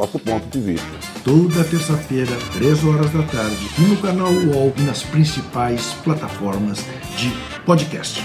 [0.01, 0.87] nosso ponto de vista.
[1.23, 6.79] Toda terça-feira, 3 horas da tarde, no canal UOL e nas principais plataformas
[7.15, 7.29] de
[7.63, 8.19] podcast.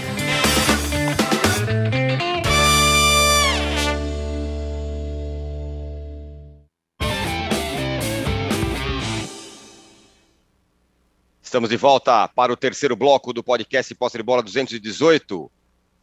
[11.43, 15.51] Estamos de volta para o terceiro bloco do podcast Posse de Bola 218.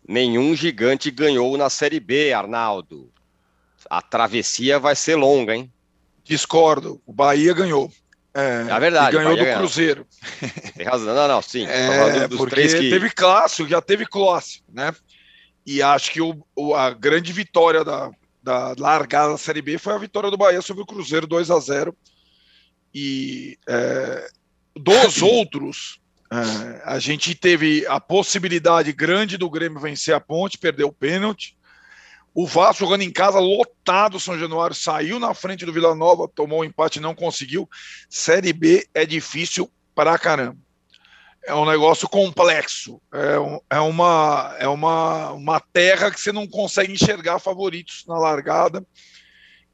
[0.06, 3.12] Nenhum gigante ganhou na Série B, Arnaldo.
[3.88, 5.70] A travessia vai ser longa, hein?
[6.24, 7.00] Discordo.
[7.06, 7.92] O Bahia ganhou.
[8.34, 9.16] É, é verdade.
[9.16, 10.06] ganhou do Cruzeiro.
[10.76, 11.14] Tem razão.
[11.14, 11.64] Não, não, sim.
[11.66, 12.90] É, porque que...
[12.90, 14.92] teve clássico, já teve clássico, né?
[15.64, 18.10] E acho que o, o, a grande vitória da,
[18.42, 21.58] da largada da Série B foi a vitória do Bahia sobre o Cruzeiro 2 a
[21.58, 21.96] 0
[22.92, 24.28] E é,
[24.74, 30.88] dos outros, é, a gente teve a possibilidade grande do Grêmio vencer a ponte, perdeu
[30.88, 31.56] o pênalti.
[32.34, 36.60] O Vasco jogando em casa, lotado, São Januário saiu na frente do Vila Nova, tomou
[36.60, 37.70] um empate, não conseguiu.
[38.10, 40.58] Série B é difícil pra caramba.
[41.46, 43.00] É um negócio complexo.
[43.12, 48.18] É, um, é, uma, é uma, uma terra que você não consegue enxergar favoritos na
[48.18, 48.84] largada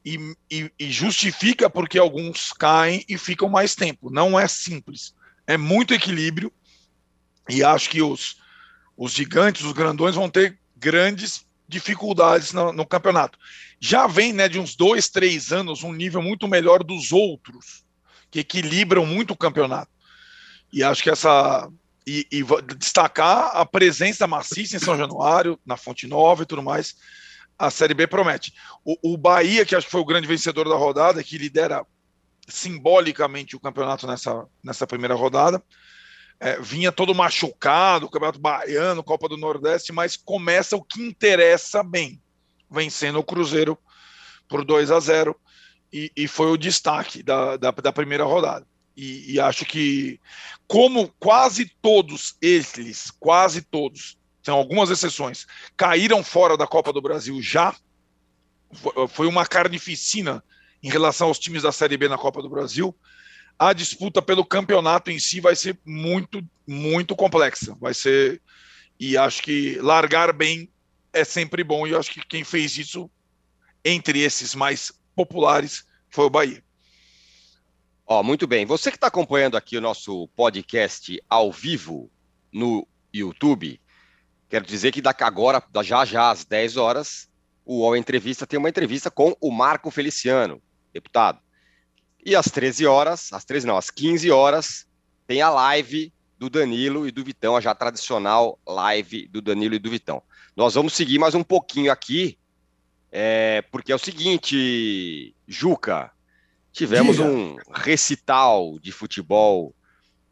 [0.05, 4.11] e, e, e justifica porque alguns caem e ficam mais tempo.
[4.11, 5.15] Não é simples.
[5.47, 6.53] É muito equilíbrio
[7.49, 8.37] e acho que os,
[8.95, 13.39] os gigantes, os grandões vão ter grandes dificuldades no, no, campeonato.
[13.79, 17.85] Já vem né, de uns dois, três anos um nível muito melhor dos outros,
[18.29, 19.91] que equilibram muito o campeonato.
[20.71, 21.67] E acho que essa.
[22.05, 22.43] E, e
[22.77, 26.95] destacar a presença maciça em São Januário, na Fonte Nova e tudo mais,
[27.57, 28.53] a Série B promete.
[28.83, 31.85] O, o Bahia, que acho que foi o grande vencedor da rodada, que lidera
[32.47, 35.63] simbolicamente o campeonato nessa, nessa primeira rodada,
[36.41, 41.83] é, vinha todo machucado, o Campeonato Baiano, Copa do Nordeste, mas começa o que interessa
[41.83, 42.19] bem,
[42.69, 43.77] vencendo o Cruzeiro
[44.49, 45.39] por 2 a 0
[45.93, 48.65] e, e foi o destaque da, da, da primeira rodada.
[48.97, 50.19] E, e, acho que,
[50.67, 55.45] como quase todos eles, quase todos, são algumas exceções,
[55.77, 57.75] caíram fora da Copa do Brasil já.
[59.09, 60.43] Foi uma carnificina
[60.81, 62.95] em relação aos times da Série B na Copa do Brasil.
[63.61, 67.77] A disputa pelo campeonato em si vai ser muito, muito complexa.
[67.79, 68.41] Vai ser.
[68.99, 70.71] E acho que largar bem
[71.13, 71.85] é sempre bom.
[71.85, 73.09] E acho que quem fez isso,
[73.85, 76.63] entre esses mais populares, foi o Bahia.
[78.07, 78.65] Ó, muito bem.
[78.65, 82.11] Você que está acompanhando aqui o nosso podcast ao vivo
[82.51, 83.79] no YouTube,
[84.51, 87.29] Quero dizer que daqui agora, já já às 10 horas,
[87.63, 90.61] o UOL Entrevista tem uma entrevista com o Marco Feliciano,
[90.93, 91.39] deputado.
[92.23, 94.85] E às 13 horas, às 13 não, às 15 horas,
[95.25, 99.79] tem a live do Danilo e do Vitão, a já tradicional live do Danilo e
[99.79, 100.21] do Vitão.
[100.55, 102.37] Nós vamos seguir mais um pouquinho aqui,
[103.11, 106.11] é, porque é o seguinte, Juca,
[106.71, 107.27] tivemos Diga.
[107.27, 109.73] um recital de futebol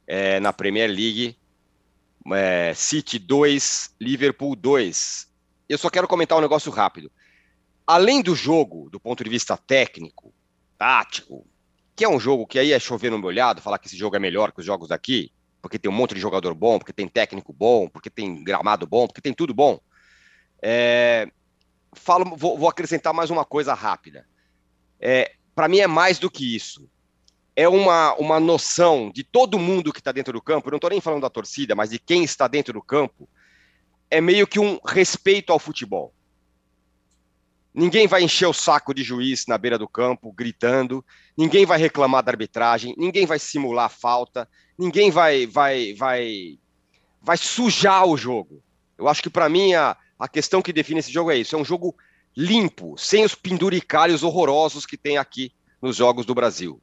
[0.08, 1.38] é, na Premier League
[2.34, 5.28] é, City 2, Liverpool 2.
[5.68, 7.12] Eu só quero comentar um negócio rápido.
[7.86, 10.34] Além do jogo, do ponto de vista técnico,
[10.78, 11.46] tático,
[12.00, 14.20] que é um jogo que aí é chover no molhado, falar que esse jogo é
[14.20, 17.52] melhor que os jogos daqui, porque tem um monte de jogador bom, porque tem técnico
[17.52, 19.78] bom, porque tem gramado bom, porque tem tudo bom.
[20.64, 21.30] É,
[21.92, 24.26] falo, vou, vou, acrescentar mais uma coisa rápida.
[24.98, 26.90] É, Para mim é mais do que isso.
[27.54, 30.92] é uma, uma noção de todo mundo que está dentro do campo, eu não estou
[30.92, 33.28] nem falando da torcida, mas de quem está dentro do campo,
[34.10, 36.14] é meio que um respeito ao futebol.
[37.74, 41.06] Ninguém vai encher o saco de juiz na beira do campo, gritando,
[41.38, 46.58] ninguém vai reclamar da arbitragem, ninguém vai simular falta, ninguém vai, vai, vai,
[47.22, 48.64] vai sujar o jogo.
[48.98, 51.60] Eu acho que para mim a, a questão que define esse jogo é isso: é
[51.60, 51.96] um jogo
[52.36, 55.52] limpo, sem os penduricários horrorosos que tem aqui
[55.82, 56.82] nos jogos do Brasil.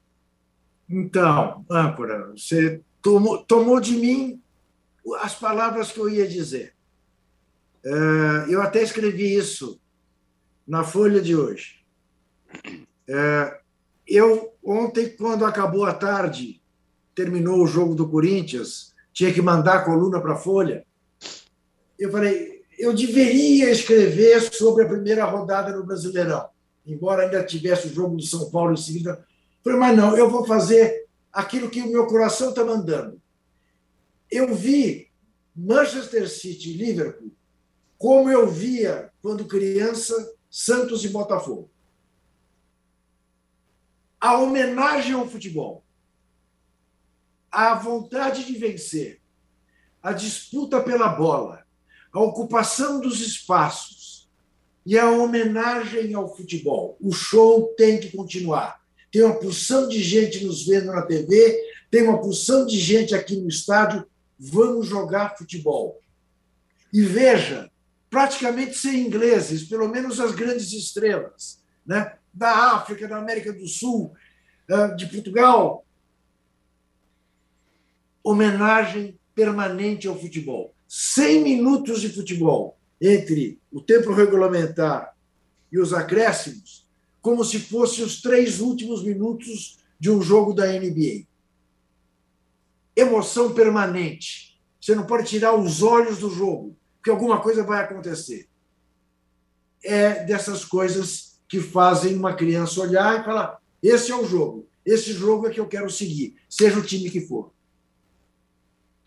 [0.88, 4.40] Então, âncora, você tomou, tomou de mim
[5.20, 6.74] as palavras que eu ia dizer.
[7.84, 7.90] É,
[8.48, 9.80] eu até escrevi isso
[10.66, 11.76] na Folha de hoje.
[13.08, 13.60] É,
[14.06, 16.60] eu, ontem, quando acabou a tarde,
[17.14, 20.84] terminou o jogo do Corinthians, tinha que mandar a coluna para a Folha.
[21.98, 26.48] Eu falei, eu deveria escrever sobre a primeira rodada no Brasileirão,
[26.84, 29.24] embora ainda tivesse o jogo do São Paulo em seguida.
[29.62, 33.20] Falei, mas não, eu vou fazer aquilo que o meu coração está mandando.
[34.30, 35.08] Eu vi
[35.54, 37.30] Manchester City e Liverpool
[37.98, 40.14] como eu via quando criança
[40.58, 41.68] Santos e Botafogo.
[44.18, 45.84] A homenagem ao futebol,
[47.52, 49.20] a vontade de vencer,
[50.02, 51.66] a disputa pela bola,
[52.10, 54.30] a ocupação dos espaços
[54.86, 56.96] e a homenagem ao futebol.
[57.02, 58.80] O show tem que continuar.
[59.12, 63.36] Tem uma porção de gente nos vendo na TV, tem uma porção de gente aqui
[63.36, 64.06] no estádio.
[64.38, 66.00] Vamos jogar futebol.
[66.90, 67.70] E veja,
[68.10, 72.16] praticamente sem ingleses, pelo menos as grandes estrelas, né?
[72.32, 74.12] da África, da América do Sul,
[74.68, 75.84] eh, de Portugal.
[78.22, 80.74] Homenagem permanente ao futebol.
[80.86, 85.16] 100 minutos de futebol entre o tempo regulamentar
[85.72, 86.86] e os acréscimos,
[87.22, 91.26] como se fossem os três últimos minutos de um jogo da NBA.
[92.94, 94.60] Emoção permanente.
[94.80, 96.76] Você não pode tirar os olhos do jogo
[97.06, 98.48] que alguma coisa vai acontecer.
[99.84, 105.12] É dessas coisas que fazem uma criança olhar e falar: esse é o jogo, esse
[105.12, 107.52] jogo é que eu quero seguir, seja o time que for.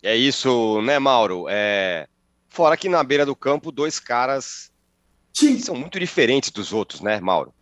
[0.02, 1.48] É isso, né, Mauro?
[1.50, 2.08] É...
[2.48, 4.72] Fora que na beira do campo, dois caras
[5.34, 5.60] Sim.
[5.60, 7.54] são muito diferentes dos outros, né, Mauro?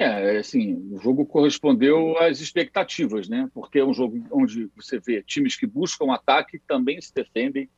[0.00, 3.50] É, assim, o jogo correspondeu às expectativas, né?
[3.52, 7.68] Porque é um jogo onde você vê times que buscam ataque também se defendem,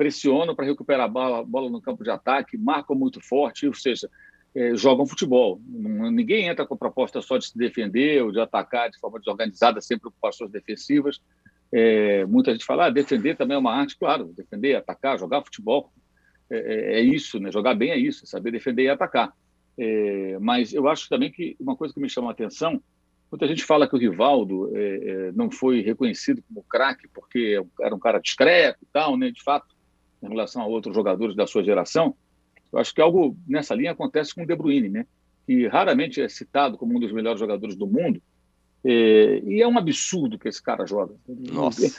[0.00, 4.08] pressionam para recuperar a bola, bola, no campo de ataque, marcam muito forte, ou seja,
[4.54, 5.60] é, jogam futebol.
[5.68, 9.78] Ninguém entra com a proposta só de se defender ou de atacar de forma desorganizada,
[9.82, 11.20] sem preocupações defensivas.
[11.70, 13.94] É, muita gente fala, ah, defender também é uma arte.
[13.98, 15.92] Claro, defender, atacar, jogar futebol
[16.48, 17.52] é, é, é isso, né?
[17.52, 19.34] jogar bem é isso, saber defender e atacar.
[19.76, 22.82] É, mas eu acho também que uma coisa que me chama a atenção
[23.30, 27.94] Muita gente fala que o Rivaldo é, é, não foi reconhecido como craque porque era
[27.94, 29.30] um cara discreto e tal, né?
[29.30, 29.68] De fato,
[30.22, 32.14] em relação a outros jogadores da sua geração,
[32.72, 35.06] eu acho que algo nessa linha acontece com o De Bruyne, né?
[35.46, 38.22] que raramente é citado como um dos melhores jogadores do mundo,
[38.84, 41.14] é, e é um absurdo que esse cara joga.
[41.28, 41.92] Nossa.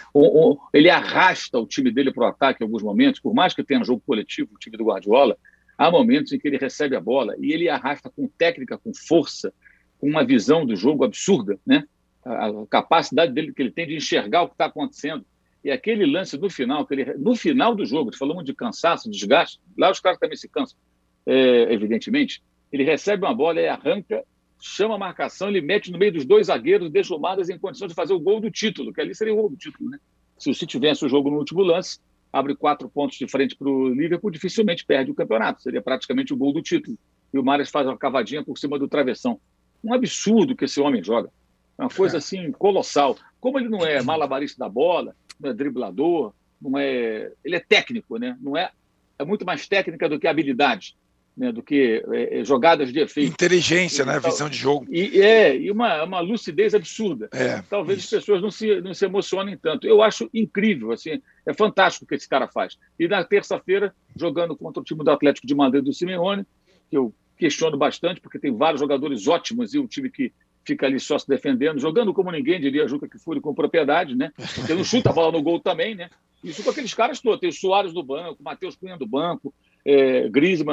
[0.74, 3.84] Ele arrasta o time dele para o ataque em alguns momentos, por mais que tenha
[3.84, 5.38] jogo coletivo, o time do Guardiola,
[5.78, 9.54] há momentos em que ele recebe a bola e ele arrasta com técnica, com força,
[10.00, 11.84] com uma visão do jogo absurda, né?
[12.24, 15.26] A capacidade dele que ele tem de enxergar o que está acontecendo.
[15.64, 19.92] E aquele lance no final, aquele, no final do jogo, falamos de cansaço, desgaste, lá
[19.92, 20.78] os caras também se cansam,
[21.26, 22.42] é, evidentemente.
[22.72, 24.24] Ele recebe uma bola e arranca,
[24.60, 27.88] chama a marcação, ele mete no meio dos dois zagueiros, deixa o Mardas em condição
[27.88, 30.00] de fazer o gol do título, que ali seria o gol do título, né?
[30.38, 32.00] Se o City vence o jogo no último lance,
[32.32, 35.62] abre quatro pontos de frente para o Liverpool, dificilmente perde o campeonato.
[35.62, 36.98] Seria praticamente o gol do título.
[37.34, 39.40] E o Mares faz uma cavadinha por cima do travessão.
[39.84, 41.30] Um absurdo que esse homem joga.
[41.78, 42.20] Uma coisa é.
[42.20, 43.18] assim colossal.
[43.40, 47.32] Como ele não é malabarista da bola, não é driblador, não é.
[47.44, 48.38] Ele é técnico, né?
[48.40, 48.72] Não é,
[49.18, 50.96] é muito mais técnica do que habilidade.
[51.36, 53.32] Né, do que é, é jogadas de efeito.
[53.32, 54.20] Inteligência, e, né?
[54.20, 54.86] Visão de jogo.
[54.92, 57.30] E, é, e uma, uma lucidez absurda.
[57.32, 58.18] É, Talvez isso.
[58.18, 59.88] as pessoas não se, não se emocionem tanto.
[59.88, 62.78] Eu acho incrível, assim, é fantástico o que esse cara faz.
[63.00, 66.46] E na terça-feira, jogando contra o time do Atlético de Madrid do Simeone,
[66.90, 70.34] que eu questiono bastante, porque tem vários jogadores ótimos e um time que
[70.66, 74.32] fica ali só se defendendo, jogando como ninguém, diria Juca que Fúria com propriedade, né?
[74.56, 76.10] Porque não chuta a bola no gol também, né?
[76.44, 77.40] Isso com aqueles caras todos.
[77.40, 79.54] Tem o Soares do banco, Matheus Cunha do banco,
[79.86, 80.30] é,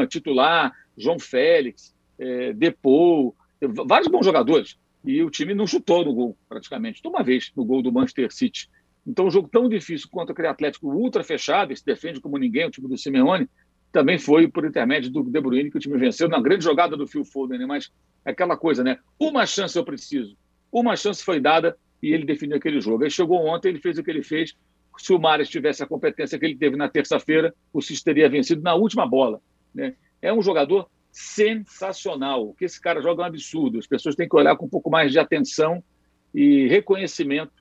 [0.08, 3.34] titular, João Félix, é, Depou,
[3.86, 4.76] vários bons jogadores.
[5.04, 7.00] E o time não chutou no gol, praticamente.
[7.04, 8.68] Uma vez no gol do Manchester City.
[9.06, 12.70] Então, um jogo tão difícil quanto aquele Atlético ultra fechado, se defende como ninguém, o
[12.70, 13.48] time do Simeone,
[13.92, 17.06] também foi por intermédio do De Bruyne que o time venceu na grande jogada do
[17.06, 17.66] Phil Foden, né?
[17.66, 17.90] mas
[18.24, 18.98] aquela coisa, né?
[19.18, 20.36] Uma chance eu preciso.
[20.70, 23.04] Uma chance foi dada e ele definiu aquele jogo.
[23.04, 24.54] Aí chegou ontem, ele fez o que ele fez.
[24.98, 28.62] Se o Mares tivesse a competência que ele teve na terça-feira, o Cis teria vencido
[28.62, 29.40] na última bola.
[29.74, 29.94] Né?
[30.20, 32.48] É um jogador sensacional.
[32.48, 33.78] O que esse cara joga é um absurdo.
[33.78, 35.82] As pessoas têm que olhar com um pouco mais de atenção
[36.34, 37.52] e reconhecimento.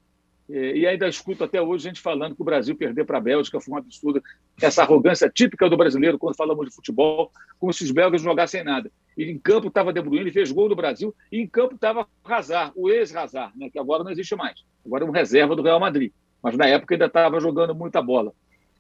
[0.50, 3.60] É, e ainda escuto até hoje gente falando que o Brasil perder para a Bélgica
[3.60, 4.24] foi um absurdo.
[4.62, 8.89] Essa arrogância típica do brasileiro quando falamos de futebol, como se os belgas jogassem nada.
[9.18, 12.72] E em campo estava De Bruyne, fez gol do Brasil, e em campo estava Hazard,
[12.76, 14.64] o ex-Hazard, né, que agora não existe mais.
[14.86, 16.12] Agora é um reserva do Real Madrid.
[16.41, 18.32] Mas na época ainda estava jogando muita bola.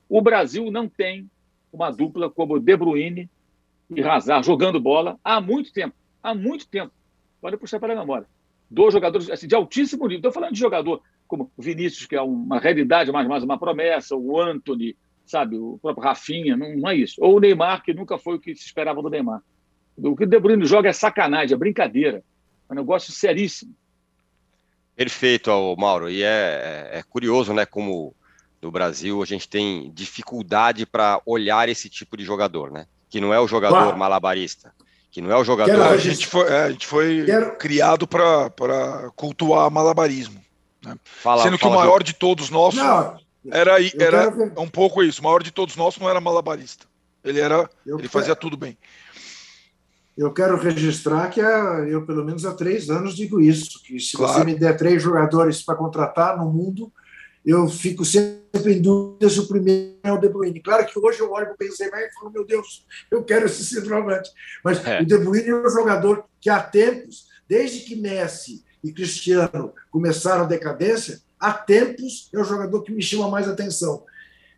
[0.07, 1.29] O Brasil não tem
[1.73, 3.29] uma dupla como De Bruyne
[3.89, 5.95] e Hazard jogando bola há muito tempo.
[6.23, 6.93] Há muito tempo.
[7.41, 8.25] Pode puxar para a memória.
[8.69, 10.17] Dois jogadores assim, de altíssimo nível.
[10.17, 14.15] Estou falando de jogador como o Vinícius, que é uma realidade, mas mais uma promessa,
[14.15, 17.15] o Anthony, sabe, o próprio Rafinha, não, não, é isso.
[17.19, 19.41] Ou o Neymar, que nunca foi o que se esperava do Neymar.
[19.97, 22.23] O que o De Bruyne joga é sacanagem, é brincadeira.
[22.69, 23.75] É um negócio seríssimo.
[24.95, 26.09] Perfeito, Mauro.
[26.09, 28.15] E é, é curioso, né, como
[28.61, 32.87] no Brasil a gente tem dificuldade para olhar esse tipo de jogador, né?
[33.09, 33.97] Que não é o jogador claro.
[33.97, 34.73] malabarista,
[35.11, 35.71] que não é o jogador.
[35.71, 37.57] Quero, a gente foi, é, a gente foi Quero...
[37.57, 40.41] criado para cultuar malabarismo.
[40.87, 40.95] Né?
[41.03, 43.17] Fala, Sendo que o maior de todos nós não,
[43.51, 44.53] era, era quero...
[44.61, 45.21] um pouco isso.
[45.21, 46.85] O maior de todos nós não era malabarista.
[47.23, 48.77] Ele era, eu ele fazia tudo bem.
[50.17, 54.33] Eu quero registrar que eu, pelo menos há três anos, digo isso: que se claro.
[54.33, 56.91] você me der três jogadores para contratar no mundo,
[57.45, 60.59] eu fico sempre em dúvida se o primeiro é o De Bruyne.
[60.59, 63.63] Claro que hoje eu olho para o Benzema e falo, meu Deus, eu quero esse
[63.63, 64.31] centroavante.
[64.63, 65.01] Mas é.
[65.01, 70.43] o De Bruyne é um jogador que há tempos, desde que Messi e Cristiano começaram
[70.43, 74.03] a decadência, há tempos é o jogador que me chama mais atenção.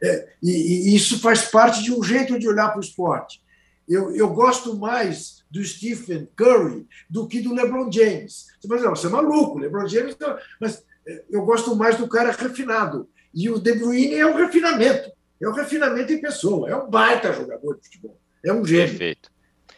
[0.01, 3.41] É, e, e, isso faz parte de um jeito de olhar para o esporte.
[3.87, 8.47] Eu, eu gosto mais do Stephen Curry do que do LeBron James.
[8.59, 10.15] Você vai dizer, você é maluco, LeBron James.
[10.19, 10.37] Não.
[10.61, 13.09] Mas é, eu gosto mais do cara refinado.
[13.33, 15.11] E o De Bruyne é um refinamento.
[15.41, 16.69] É um refinamento em pessoa.
[16.69, 18.17] É um baita jogador de futebol.
[18.43, 18.89] É um gênio.
[18.89, 19.31] Perfeito.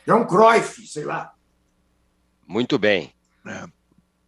[0.06, 1.34] É um Cruyff, sei lá.
[2.46, 3.14] Muito bem.
[3.46, 3.81] É.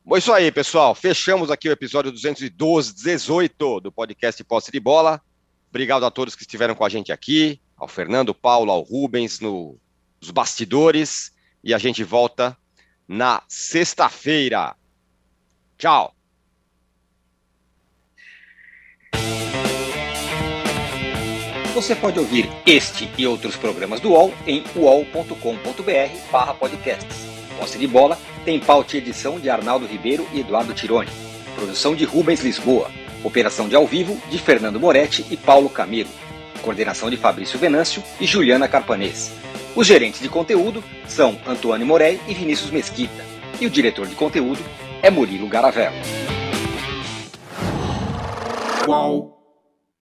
[0.05, 0.93] Bom, isso aí, pessoal.
[0.93, 5.21] Fechamos aqui o episódio 212, 18 do podcast Posse de Bola.
[5.69, 9.79] Obrigado a todos que estiveram com a gente aqui, ao Fernando, Paulo, ao Rubens, no,
[10.21, 11.31] nos bastidores.
[11.63, 12.57] E a gente volta
[13.07, 14.75] na sexta-feira.
[15.77, 16.13] Tchau.
[21.73, 27.32] Você pode ouvir este e outros programas do UOL em uol.com.br/podcasts.
[27.63, 31.09] Posse de bola tem pauta e edição de Arnaldo Ribeiro e Eduardo Tironi.
[31.55, 32.91] Produção de Rubens Lisboa.
[33.23, 36.09] Operação de ao vivo de Fernando Moretti e Paulo Camilo.
[36.61, 39.31] Coordenação de Fabrício Venâncio e Juliana Carpanês.
[39.77, 43.23] Os gerentes de conteúdo são Antônio Morei e Vinícius Mesquita.
[43.61, 44.59] E o diretor de conteúdo
[45.01, 45.95] é Murilo Garavello.